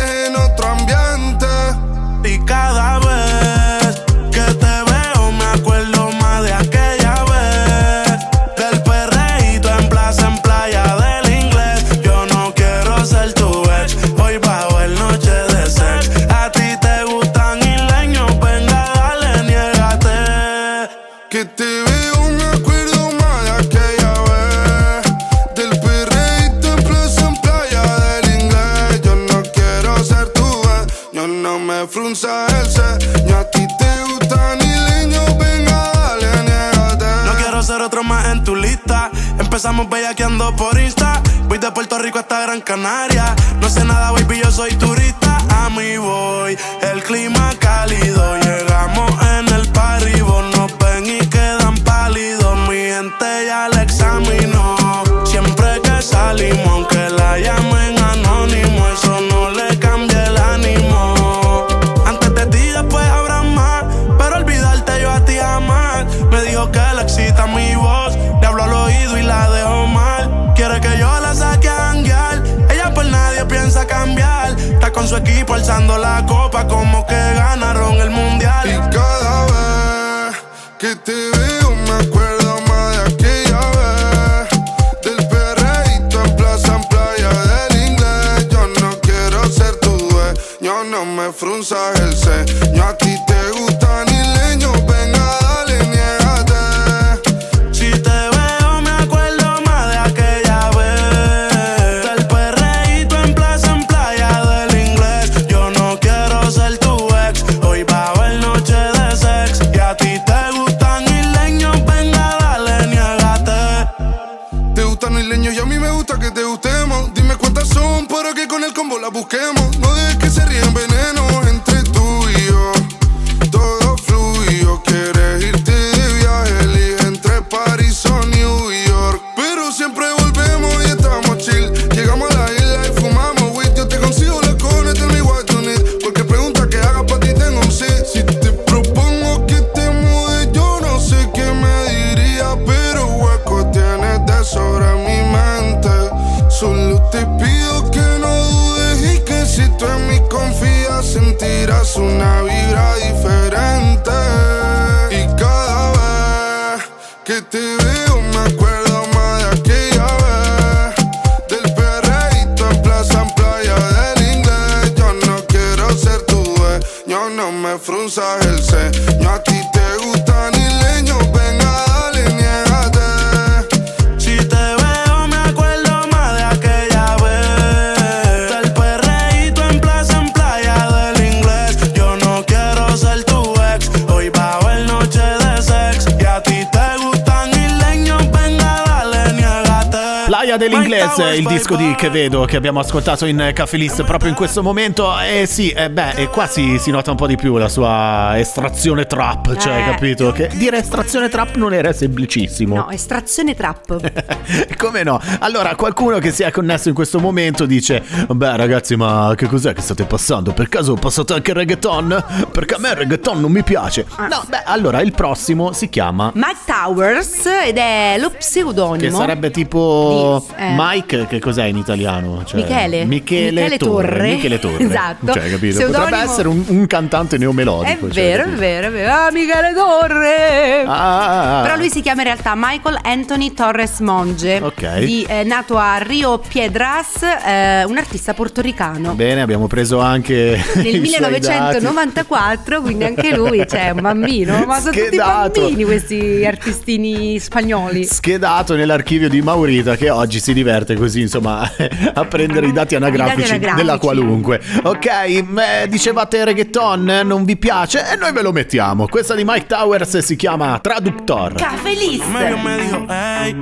[192.13, 195.19] Che vedo che abbiamo ascoltato in Cafe List proprio in questo momento.
[195.19, 198.37] E sì, eh, beh, e qua si, si nota un po' di più la sua
[198.37, 199.91] estrazione trap, cioè, Eh.
[199.91, 200.31] capito?
[200.31, 202.75] Che dire estrazione trap non era semplicissimo.
[202.75, 204.11] No, estrazione trap.
[204.77, 205.19] Come no?
[205.39, 209.73] Allora, qualcuno che si è connesso in questo momento dice: Beh, ragazzi, ma che cos'è
[209.73, 210.51] che state passando?
[210.53, 212.23] Per caso passate anche il reggaeton?
[212.51, 214.05] Perché a me il reggaeton non mi piace.
[214.17, 214.27] Ah.
[214.27, 216.29] No, beh, allora il prossimo si chiama.
[216.35, 218.97] Mike Towers ed è lo pseudonimo.
[218.97, 220.75] Che sarebbe tipo Di- eh.
[220.77, 222.01] Mike, che cos'è in italiano?
[222.45, 223.05] Cioè, Michele.
[223.05, 224.07] Michele, Michele Torre.
[224.09, 224.31] Torre.
[224.33, 224.83] Michele Torre.
[224.83, 225.33] Esatto.
[225.33, 225.75] Cioè, capito?
[225.77, 228.11] Pseudonimo- Potrebbe essere un, un cantante È neomelodico.
[228.11, 228.59] cioè, vero, è capito?
[228.59, 229.11] vero, è vero.
[229.13, 230.83] Ah, Michele Torre!
[230.85, 234.59] Ah, Però lui si chiama in realtà Michael Anthony Torres Monge.
[234.61, 234.99] Ok.
[234.99, 239.13] Di, eh, nato a Rio Piedras, eh, un artista portoricano.
[239.13, 241.79] Bene, abbiamo preso anche Nel i suoi dati.
[241.79, 244.63] 1994, quindi anche lui, cioè un bambino.
[244.65, 248.03] Ma sono tutti bambini questi artistini spagnoli.
[248.05, 251.69] schedato nell'archivio di Maurita che oggi si diverte così insomma
[252.13, 253.75] a prendere i dati anagrafici, anagrafici.
[253.75, 259.07] della qualunque ok eh, dicevate reggaeton eh, non vi piace e noi ve lo mettiamo
[259.07, 262.25] questa di Mike Towers si chiama Traductor Cafelista.
[262.27, 263.55] Medio me dijo, ey.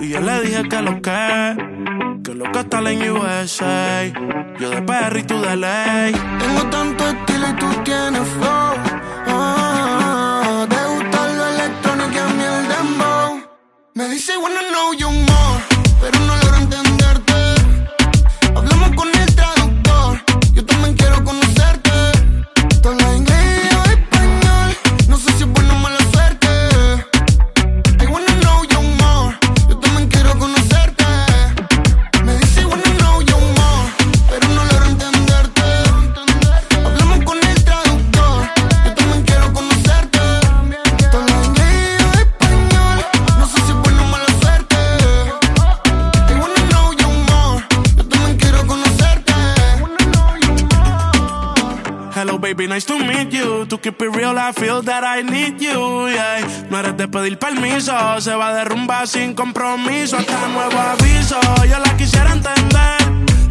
[0.00, 1.56] Y yo le dije que lo que,
[2.24, 4.04] que lo que está en USA.
[4.58, 6.12] Yo de perro y tú de ley.
[6.38, 8.74] Tengo tanto estilo y tú tienes flow.
[9.26, 13.40] Ah, te gusta lo electrónico y a mí el dembow.
[13.94, 15.62] Me dice wanna know you more,
[16.00, 16.57] pero no logro
[52.58, 53.66] baby, nice to meet you.
[53.66, 56.08] To keep it real, I feel that I need you.
[56.08, 56.66] Yeah.
[56.70, 60.16] No eres de pedir permiso, se va a derrumbar sin compromiso.
[60.16, 62.98] Hasta nuevo aviso, yo la quisiera entender.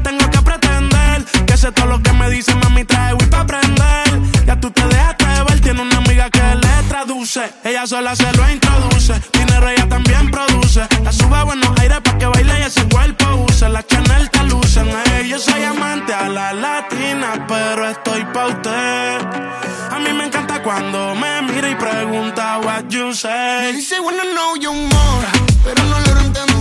[0.03, 4.05] Tengo que pretender que sé todo lo que me dice, mami, trae Wii pa' aprender.
[4.45, 7.43] Ya tú te dejaste ver, tiene una amiga que le traduce.
[7.63, 9.13] Ella sola se lo introduce.
[9.31, 10.85] Dinero ella también produce.
[11.03, 13.69] La sube a buenos aires pa' que baile y ese cuerpo use.
[13.69, 14.29] La Chanel
[15.17, 19.21] Ey, yo soy amante a la latina, pero estoy pa' usted.
[19.91, 23.73] A mí me encanta cuando me mira y pregunta what you Me say.
[23.73, 25.28] dice wanna know you more,
[25.63, 26.56] pero no logro entenderte.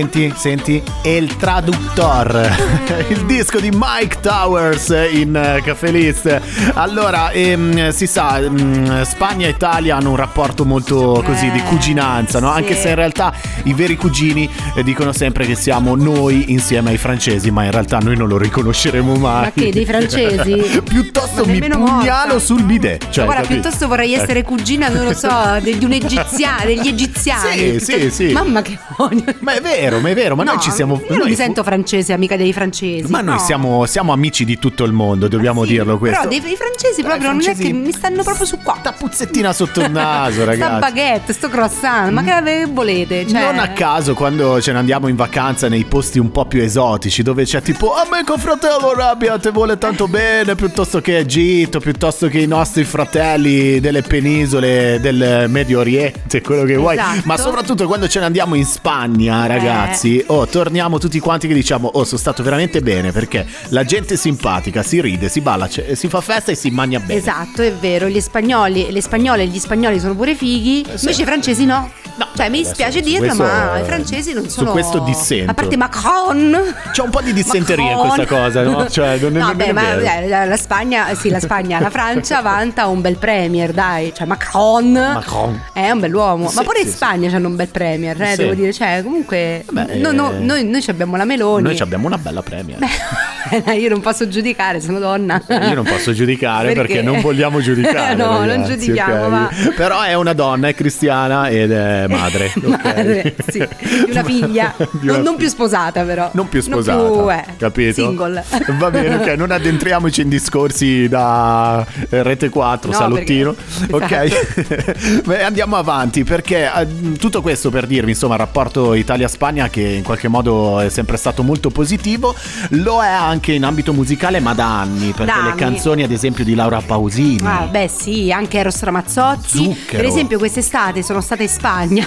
[0.00, 2.50] Senti, senti, El Traductor,
[3.08, 6.40] il disco di Mike Towers in eh, Cafe List.
[6.72, 11.64] Allora, ehm, si sa, mm, Spagna e Italia hanno un rapporto molto così di Eh,
[11.64, 12.50] cuginanza, no?
[12.50, 13.34] Anche se in realtà
[13.64, 17.98] i veri cugini eh, dicono sempre che siamo noi insieme ai francesi, ma in realtà
[17.98, 19.42] noi non lo riconosceremo mai.
[19.42, 20.80] Ma che, dei francesi?
[20.88, 22.38] piuttosto mi pugnalo morta.
[22.38, 23.10] sul bidet.
[23.10, 23.60] Cioè, Guarda, capito?
[23.60, 24.22] piuttosto vorrei Ecco.
[24.22, 25.28] essere cugina, non lo so,
[25.60, 27.78] di un egiziano, degli egiziani.
[27.78, 28.32] Sì, sì, sì.
[28.32, 29.24] Mamma che odio.
[29.40, 30.94] Ma è vero, vero, ma è vero, ma No, noi ci siamo...
[30.94, 33.10] Io non noi mi sento francese, amica dei francesi.
[33.10, 33.40] Ma noi no.
[33.40, 36.18] siamo, siamo amici di tutto il mondo, dobbiamo Sì, dirlo questo.
[36.18, 38.76] Però dei, dei francesi proprio non è francesi- che mi stanno proprio su qua.
[38.80, 40.78] Sta puzzettina sotto il naso, Sta ragazzi.
[40.80, 43.26] baguette, sto croissant, ma che volete?
[43.26, 46.60] Cioè, Non a caso quando ce ne andiamo in vacanza nei posti un po' più
[46.62, 52.28] esotici dove c'è tipo amico fratello rabbia te vuole tanto bene piuttosto che Egitto piuttosto
[52.28, 57.20] che i nostri fratelli delle penisole del Medio Oriente quello che vuoi Esatto.
[57.24, 59.79] ma soprattutto quando ce ne andiamo in Spagna ragazzi
[60.26, 64.16] oh torniamo tutti quanti che diciamo oh sono stato veramente bene perché la gente è
[64.16, 67.72] simpatica si ride si balla c'è- si fa festa e si mangia bene Esatto, è
[67.72, 71.90] vero, gli spagnoli, le spagnole e gli spagnoli sono pure fighi, invece i francesi no.
[72.36, 74.98] cioè mi dispiace Eh, su dirlo, questo, ma eh, i francesi non su sono questo
[75.00, 75.50] dissento.
[75.50, 76.74] A parte Macron.
[76.92, 78.14] c'è un po' di dissenteria in Macron.
[78.26, 78.88] questa cosa no?
[78.88, 80.26] Cioè, non è No, beh, ma vero.
[80.26, 84.90] eh, la Spagna, sì, la Spagna, la Francia vanta un bel premier, dai, cioè Macron.
[84.92, 85.62] Macron.
[85.72, 88.36] È un bell'uomo, Sì, ma pure sì, in Spagna hanno un bel premier, eh, Sì.
[88.36, 91.62] devo dire, cioè comunque Beh, no, no, eh, noi, noi ci abbiamo la Meloni.
[91.62, 92.76] Noi ci abbiamo una bella premia.
[93.78, 95.42] Io non posso giudicare, sono donna.
[95.48, 97.02] Io non posso giudicare perché, Perché?
[97.02, 98.14] non vogliamo giudicare.
[98.20, 99.30] No, non ragazzi, giudichiamo, ok?
[99.30, 102.52] ma- Però è una donna, è cristiana ed è madre.
[102.62, 103.58] Madre, sì,
[104.04, 106.30] di una figlia, Di una non, non più sposata però.
[106.34, 108.02] Non più sposata, più, eh, capito?
[108.02, 108.44] Single.
[108.78, 113.54] Va bene, ok, non addentriamoci in discorsi da eh, Rete 4, No, salottino.
[113.88, 119.59] perché- Ok, Beh, andiamo avanti perché eh, tutto questo per dirvi, insomma, il rapporto Italia-Spagna
[119.68, 122.34] che in qualche modo è sempre stato molto positivo,
[122.70, 125.58] lo è anche in ambito musicale, ma da anni, perché Da le anni.
[125.58, 127.46] canzoni, ad esempio, di Laura Pausini.
[127.46, 129.48] Ah, beh sì, anche Eros Ramazzotti.
[129.64, 130.02] Zucchero.
[130.02, 132.06] Per esempio quest'estate sono stata in Spagna.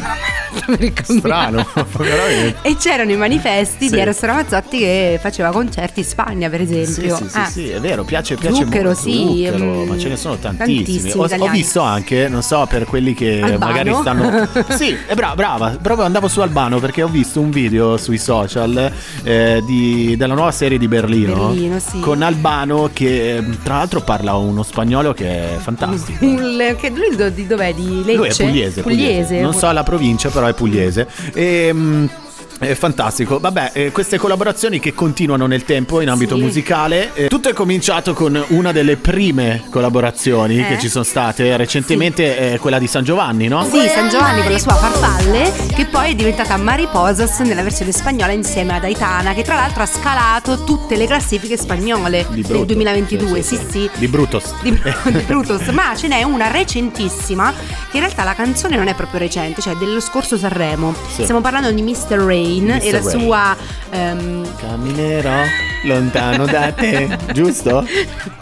[1.04, 1.66] Strano,
[1.98, 2.58] veramente.
[2.62, 3.94] E c'erano i manifesti Sì.
[3.96, 7.16] di Eros Ramazzotti che faceva concerti in Spagna, per Sì, esempio.
[7.18, 7.46] sì, sì, Ah.
[7.46, 9.02] sì, è vero, piace, piace Zucchero, molto.
[9.02, 10.84] sì, Zucchero, mm, ma ce ne sono tantissimi.
[11.02, 13.72] tantissimi Ho, ho visto anche, non so, per quelli che Albano?
[13.72, 14.48] magari stanno.
[14.78, 15.70] Sì, è brava, brava.
[15.82, 18.92] Proprio andavo su Albano perché ho visto un video sui social
[19.24, 21.48] eh, di- della nuova serie di Berlino.
[21.48, 22.00] Berlino, sì.
[22.00, 26.24] Con Albano che eh, tra l'altro parla uno spagnolo che è fantastico.
[26.26, 27.74] Il- che lui do- di dov'è?
[27.74, 28.16] Di Lecce?
[28.18, 29.42] Lui è pugliese, pugliese.
[29.42, 31.08] Non so la provincia, però è pugliese.
[31.34, 31.74] E,
[32.64, 33.40] è fantastico.
[33.40, 36.42] Vabbè, eh, queste collaborazioni che continuano nel tempo in ambito Sì.
[36.42, 37.12] musicale.
[37.14, 40.68] eh, tutto è cominciato con una delle prime collaborazioni Eh.
[40.68, 43.64] che ci sono state recentemente, eh, quella di San Giovanni, no?
[43.64, 48.32] Sì, San Giovanni con la sua farfalle, che poi è diventata Mariposas nella versione spagnola
[48.32, 52.66] insieme ad Aitana, che tra l'altro ha scalato tutte le classifiche spagnole Di del brutto.
[52.66, 53.42] 2022.
[53.42, 53.90] Sì, sì.
[53.96, 54.54] Di Brutus.
[54.62, 54.72] Di,
[55.12, 57.54] di Brutus, ma ce n'è una recentissima
[57.92, 60.94] che in realtà la canzone non è proprio recente, cioè dello scorso Sanremo.
[61.14, 61.24] Sì.
[61.24, 62.18] Stiamo parlando di Mr.
[62.62, 62.80] Mr.
[62.82, 63.58] e la sua
[63.92, 65.42] ehm, Camminerò
[65.84, 67.86] lontano da te, giusto?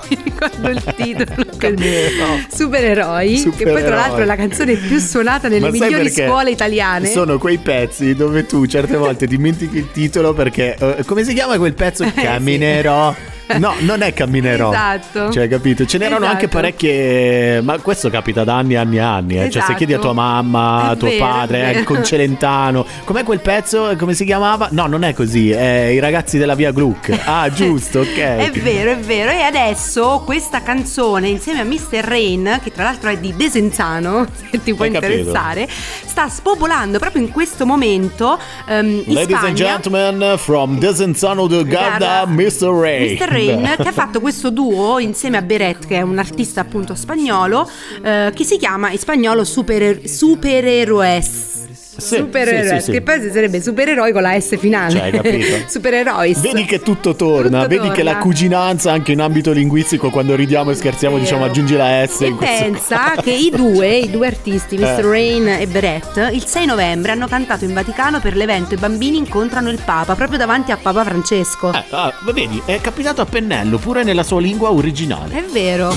[0.10, 2.38] mi ricordo il titolo Camminerò.
[2.54, 3.90] Supereroi, che poi tra Supereroi.
[3.90, 7.08] l'altro è la canzone più suonata nelle Ma migliori scuole italiane.
[7.08, 11.58] Sono quei pezzi dove tu certe volte dimentichi il titolo perché eh, come si chiama
[11.58, 12.04] quel pezzo?
[12.22, 13.16] Eh, sì.
[13.60, 14.70] No, non è camminerò.
[14.72, 15.32] Esatto.
[15.32, 15.86] Cioè, capito?
[15.86, 16.32] Ce n'erano Esatto.
[16.34, 17.62] anche parecchie.
[17.62, 19.34] Ma questo capita da anni e anni e anni.
[19.36, 19.42] eh.
[19.44, 19.74] Cioè, se Esatto.
[19.76, 23.94] chiedi a tua mamma, a tuo vero, padre, eh, con Celentano, com'è quel pezzo?
[23.98, 24.70] Come si chiamava?
[24.72, 25.52] No, non è così.
[25.52, 27.20] È I ragazzi della via Gluck.
[27.26, 28.18] Ah, giusto, ok.
[28.18, 29.32] È vero, è vero.
[29.32, 32.04] E adesso questa canzone insieme a Mr.
[32.04, 35.12] Rain, che tra l'altro è di Desenzano, se ti può Hai capito?
[35.14, 35.68] interessare,
[36.06, 38.38] sta spopolando proprio in questo momento
[38.68, 39.48] in Ladies Spagna.
[39.48, 42.68] and gentlemen, from Desenzano de Garda, Garda, Mr.
[42.80, 43.16] Ray.
[43.18, 43.28] Mr.
[43.42, 47.70] Rain che ha fatto questo duo insieme a Beret che è un artista appunto spagnolo
[48.04, 51.61] eh, che si chiama in spagnolo super, Supereroes
[52.02, 52.92] Sì, Supereroes sì, sì, sì.
[52.92, 55.56] che poi sarebbe supereroi con la S finale Cioè, hai capito?
[55.70, 58.26] Supererois Vedi che tutto torna, Tutto vedi che la torna.
[58.26, 61.26] cuginanza anche in ambito linguistico quando ridiamo e scherziamo Vero.
[61.28, 64.84] diciamo aggiungi la S E pensa che i due, i due artisti, Mr.
[64.84, 65.02] Eh.
[65.02, 69.70] Rain e Beret, il 6 novembre hanno cantato in Vaticano per l'evento I bambini incontrano
[69.70, 71.72] il Papa, proprio davanti a Papa Francesco.
[71.74, 75.36] Eh, ah, vedi, è capitato a pennello pure nella sua lingua originale.
[75.38, 75.94] È vero.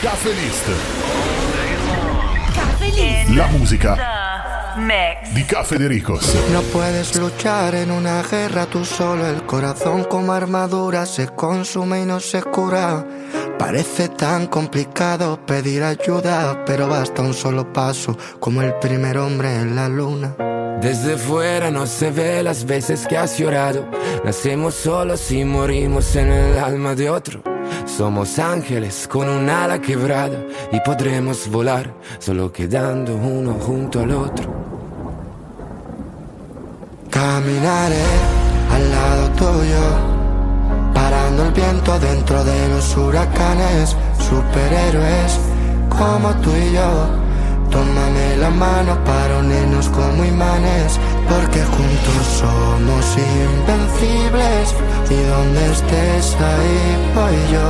[0.00, 0.70] Caffè List.
[3.34, 4.31] La musica
[4.76, 5.32] Mix.
[5.32, 6.34] di Caffè De Ricos.
[6.52, 12.04] No puedes luchar en una guerra tú solo, el corazón como armadura se consume y
[12.04, 13.06] no se cura.
[13.58, 19.76] Parece tan complicado pedir ayuda, pero basta un solo paso, como el primer hombre en
[19.76, 20.34] la luna.
[20.80, 23.88] Desde fuera no se ve las veces que has llorado.
[24.24, 27.42] Nacemos solos y morimos en el alma de otro.
[27.96, 30.38] Somos ángeles con un ala quebrada
[30.72, 34.50] y podremos volar solo quedando uno junto al otro.
[37.10, 38.06] Caminaré
[38.72, 39.84] al lado tuyo,
[40.94, 45.38] parando el viento dentro de los huracanes, superhéroes
[45.90, 47.22] como tú y yo.
[47.70, 54.74] Tómame la mano para unirnos como imanes, porque juntos somos invencibles.
[55.10, 56.80] Y donde estés ahí
[57.14, 57.66] voy yo,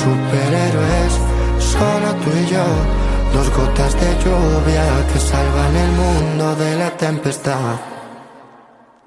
[0.00, 1.12] superhéroes,
[1.58, 2.64] solo tú y yo,
[3.34, 7.89] dos gotas de lluvia que salvan el mundo de la tempestad.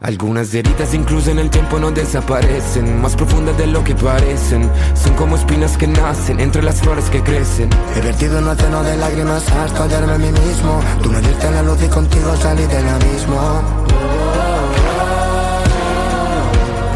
[0.04, 4.70] Algunas heridas incluso en el tiempo no desaparecen, más profundas de lo que parecen.
[5.02, 7.70] Son como espinas que nacen entre las flores que crecen.
[7.96, 10.82] He vertido un océano de lágrimas hasta hallarme a mí mismo.
[11.02, 13.62] Tú me diste la luz y contigo salí del abismo.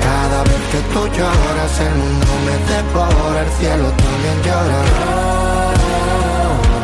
[0.01, 4.84] Cada vez que tú lloras, el mundo me devora, el cielo también llora.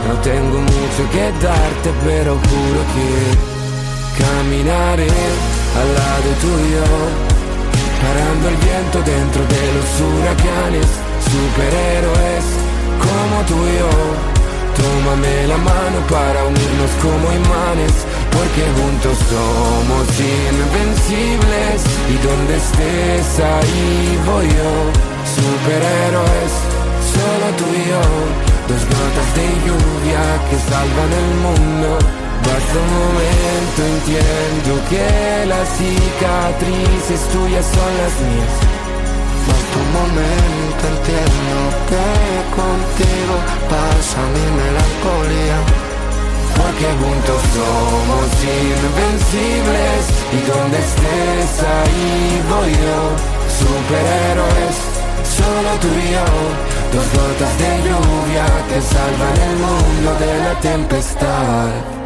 [0.07, 6.85] No tengo mucho que darte, pero juro que caminaré al lado tuyo,
[8.01, 10.89] parando el viento dentro de los huracanes,
[11.33, 12.45] superhéroes
[13.01, 13.93] como tú y yo.
[14.73, 17.93] Tómame la mano para unirnos como imanes,
[18.33, 21.77] porque juntos somos invencibles
[22.09, 24.73] y donde estés ahí voy yo.
[25.37, 26.53] Superhéroes,
[27.13, 28.03] solo tú y yo,
[28.69, 32.22] dos gotas de lluvia que salvan el mundo.
[32.45, 38.55] Basta un momento, entiendo que las cicatrices tuyas son las mías.
[39.47, 41.57] Basta un momento, entiendo
[41.89, 42.07] que
[42.59, 43.35] contigo
[43.71, 45.59] pasa mi melancolía.
[46.57, 52.99] Porque juntos somos invencibles y donde estés ahí voy yo.
[53.59, 54.75] Superhéroes,
[55.37, 56.27] solo tú y yo.
[56.93, 62.02] Dos gotas de lluvia que salvan el mundo de la tempestad.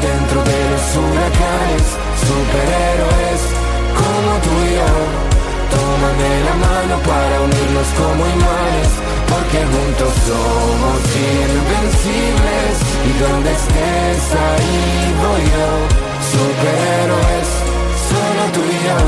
[0.00, 1.86] Dentro de los huracanes,
[2.24, 3.40] superhéroes
[4.00, 4.92] como tú y yo.
[5.70, 8.90] Tómame la mano para unirnos como imanes,
[9.30, 12.74] porque juntos somos invencibles
[13.08, 14.80] y donde estés ahí
[15.22, 15.70] voy yo.
[16.34, 17.48] Superhéroes,
[18.10, 19.00] solo tú y yo,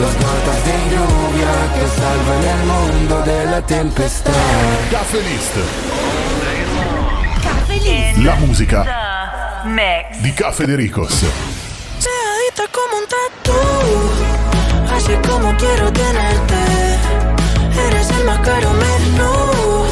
[0.00, 4.32] dos gotas de lluvia que salvan el mundo de la tempestad.
[4.90, 5.54] Caffè List.
[8.18, 9.03] La musica
[9.64, 10.18] Mix.
[10.20, 11.24] di Caffè De Ricos.
[12.04, 13.58] Pegadita como un tatu,
[14.94, 16.54] así como quiero tenerte.
[17.88, 19.84] Eres el más caro menú,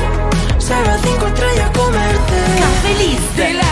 [0.56, 2.36] a cinco estrellas a comerte.
[2.58, 3.46] Cafelista.
[3.46, 3.71] Dile a los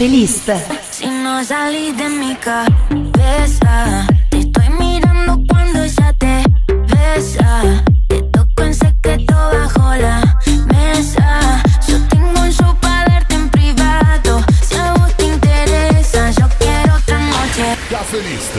[0.00, 0.56] Cafelista.
[0.90, 6.42] Si no salís de mi cabeza, te estoy mirando cuando ya te
[6.88, 7.84] besa.
[8.08, 10.38] Te toco en secreto bajo la
[10.68, 11.62] mesa.
[11.86, 14.42] Yo tengo un show para darte en privado.
[14.66, 17.76] Si a vos te interesa, yo quiero otra noche.
[17.90, 18.56] Caffè List.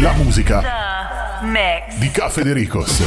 [0.00, 1.98] La musica Mix.
[1.98, 3.02] di Caffè De Ricos.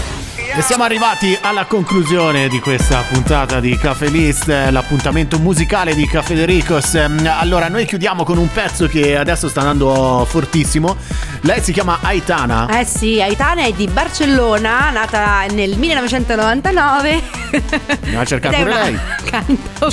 [0.53, 6.35] E siamo arrivati alla conclusione di questa puntata di Caffè List, l'appuntamento musicale di Caffè
[6.35, 6.93] De Ricos.
[6.95, 10.97] Allora, noi chiudiamo con un pezzo che adesso sta andando fortissimo.
[11.43, 12.67] Lei si chiama Aitana.
[12.79, 17.21] Eh sì, Aitana è di Barcellona, nata nel 1999.
[18.03, 18.99] Ne ha cercato pure lei.
[19.23, 19.35] Ci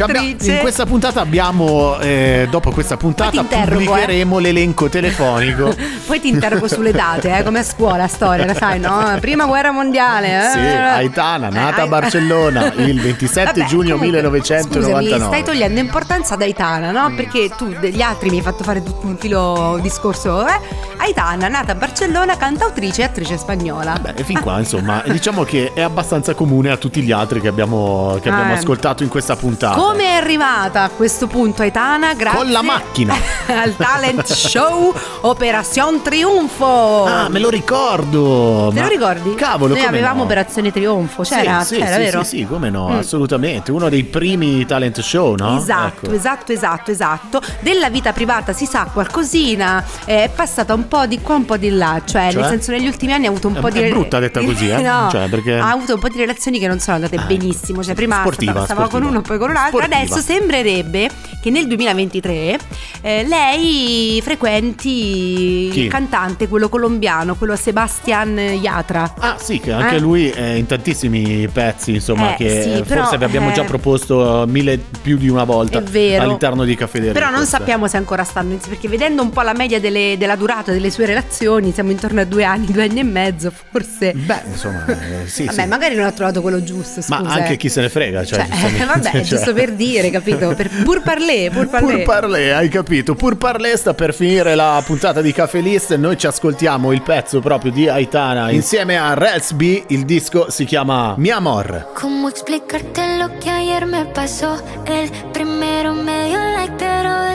[0.03, 0.53] abbia- Cantautrice.
[0.53, 5.74] in questa puntata abbiamo, eh, dopo questa puntata, interrogo, pubblicheremo l'elenco telefonico.
[6.07, 9.16] Poi ti interrogo sulle date, eh, come a scuola, storia, la sai, no?
[9.18, 10.46] Prima guerra mondiale.
[10.46, 10.51] eh?
[10.51, 15.09] Sì, Aitana, nata a Eh, Barcellona il 27 Vabbè, giugno comunque, 1999.
[15.09, 17.14] Scusami, stai togliendo importanza ad Aitana, no?
[17.14, 20.46] Perché tu degli altri mi hai fatto fare tutto un filo discorso.
[20.46, 20.61] Eh?
[20.99, 24.01] Aitana, nata a Barcellona, cantautrice e attrice spagnola.
[24.16, 28.18] E fin qua, insomma, diciamo che è abbastanza comune a tutti gli altri che abbiamo,
[28.20, 28.57] che abbiamo Eh.
[28.57, 29.76] ascoltato in questa puntata.
[29.78, 32.14] Come è arrivata a questo punto Aitana?
[32.14, 33.14] Grazie Con la macchina.
[33.47, 37.05] al talent show Operazione Triunfo.
[37.05, 38.70] Ah, me lo ricordo.
[38.74, 39.34] Te lo ricordi?
[39.34, 40.22] Cavolo, Noi avevamo no?
[40.24, 42.22] Operazione Trionfo, c'era, sì, sì, c'era sì, vero?
[42.22, 42.99] Sì, sì, come no, Mm.
[42.99, 43.70] assolutamente.
[43.70, 45.59] Uno dei primi talent show, no?
[45.59, 46.14] Esatto, Ecco.
[46.14, 47.41] esatto, esatto, esatto.
[47.61, 51.68] Della vita privata si sa qualcosina, è passata un po' di qua, un po' di
[51.68, 52.41] là, cioè, Cioè?
[52.41, 54.68] nel senso negli ultimi anni ha avuto un È- po' di è brutta detta così,
[54.70, 54.81] eh?
[54.81, 57.95] no, Cioè, perché- ha avuto un po' di relazioni che non sono andate benissimo, cioè
[57.95, 59.11] prima Sportiva, stava, stava con sportiva.
[59.11, 60.03] uno poi con un altro, Sportiva.
[60.03, 61.11] adesso sembrerebbe
[61.41, 62.59] che nel 2023
[63.03, 65.81] eh, lei frequenti Chi?
[65.83, 69.14] il cantante, quello colombiano, quello Sebastian Yatra.
[69.18, 70.01] Ah sì, che anche Eh?
[70.01, 73.53] lui è in tantissimi pezzi, insomma, Eh, che sì, eh, però, forse vi abbiamo eh,
[73.53, 76.87] già proposto mille più di una volta all'interno di Caffè.
[77.12, 80.37] Però non sappiamo se ancora stanno insieme, perché vedendo un po' la media delle- della
[80.37, 84.12] durata delle sue relazioni, siamo intorno a due anni, due anni e mezzo, forse.
[84.12, 85.68] Beh, insomma, eh, sì, Vabbè, sì.
[85.68, 87.20] magari non ha trovato quello giusto, scusa.
[87.20, 87.56] Ma anche eh.
[87.56, 89.22] chi se ne frega, cioè, Cioè, giustamente, vabbè, cioè.
[89.22, 90.54] giusto per dire, capito?
[90.54, 91.96] Per, pur parler, pur parler.
[91.96, 93.14] Pur parlé, hai capito?
[93.14, 95.94] Pur parlé sta per finire la puntata di Caffè List.
[95.96, 99.84] Noi ci ascoltiamo il pezzo proprio di Aitana insieme a Rels B.
[99.88, 101.92] Il disco si chiama Mi Amor.
[101.94, 104.60] ¿Cómo explicarte lo que ayer me pasó?
[104.84, 106.57] El primero me dio like, pero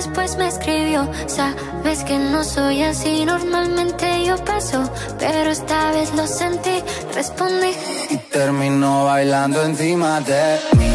[0.03, 1.09] después me escribió.
[1.27, 4.83] Sabes que no soy así, normalmente yo paso,
[5.17, 6.83] pero esta vez lo sentí,
[7.13, 7.71] respondí.
[8.09, 10.93] y terminó bailando encima de mí.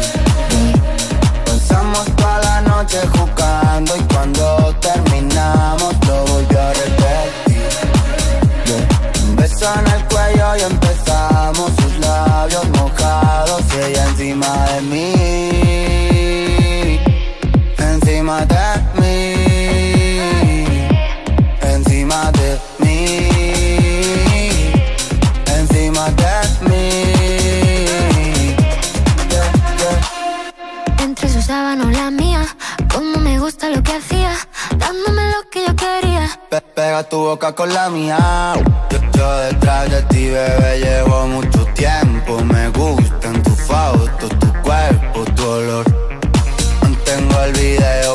[1.45, 7.63] Pasamos toda la noche jugando y cuando terminamos lo volvió a repetir.
[9.23, 15.29] Un beso en el cuello y empezamos sus labios mojados y ella encima de mí.
[17.77, 18.55] Encima de
[18.93, 18.98] mí.
[36.79, 38.53] Pega tu boca con la mía.
[38.89, 42.41] Yo, yo detrás de ti, bebé, llevo mucho tiempo.
[42.45, 45.85] Me gustan tus fotos, tu cuerpo, tu olor.
[46.81, 48.13] Mantengo el video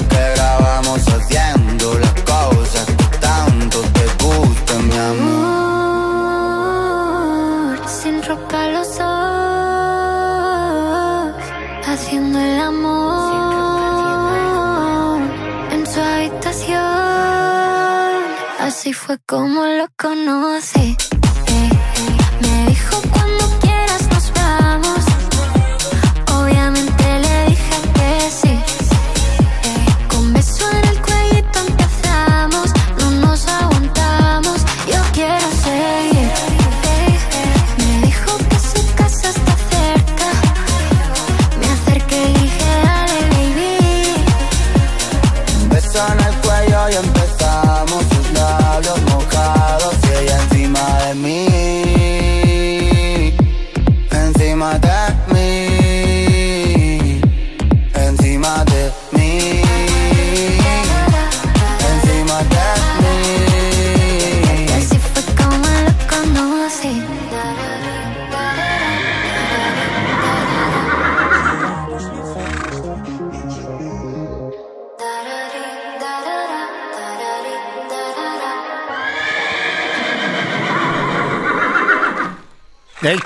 [19.06, 20.96] fue como lo conocí.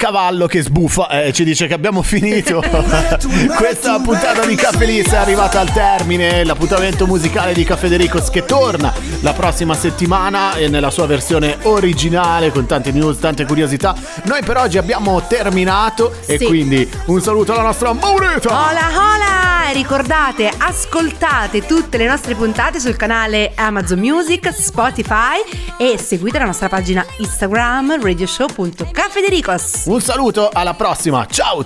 [0.08, 2.62] Cavallo che sbuffa e ci dice che abbiamo finito.
[3.56, 6.44] Questa puntata di Caffè List è arrivata al termine.
[6.44, 8.90] L'appuntamento musicale di Caffè Dericos che torna
[9.20, 13.94] la prossima settimana e nella sua versione originale con tante news, tante curiosità.
[14.28, 16.44] Noi per oggi abbiamo terminato e Sì.
[16.44, 18.50] quindi un saluto alla nostra Maureta.
[18.50, 19.70] Hola hola!
[19.70, 25.40] E Ricordate, ascoltate tutte le nostre puntate sul canale Amazon Music, Spotify
[25.78, 29.84] e seguite la nostra pagina Instagram radioshow.cafedericos.
[29.86, 31.26] Un saluto, alla prossima.
[31.26, 31.64] Ciao!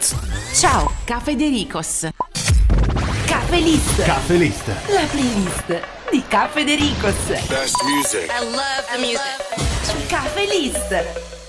[0.54, 2.08] Ciao, Cafedericos.
[3.26, 4.02] Caffè List.
[4.04, 4.66] Caffè List.
[4.86, 5.80] La playlist
[6.12, 7.14] di Cafedericos.
[7.48, 8.30] Best music.
[8.30, 10.06] I love the music.
[10.06, 11.41] Caffè List.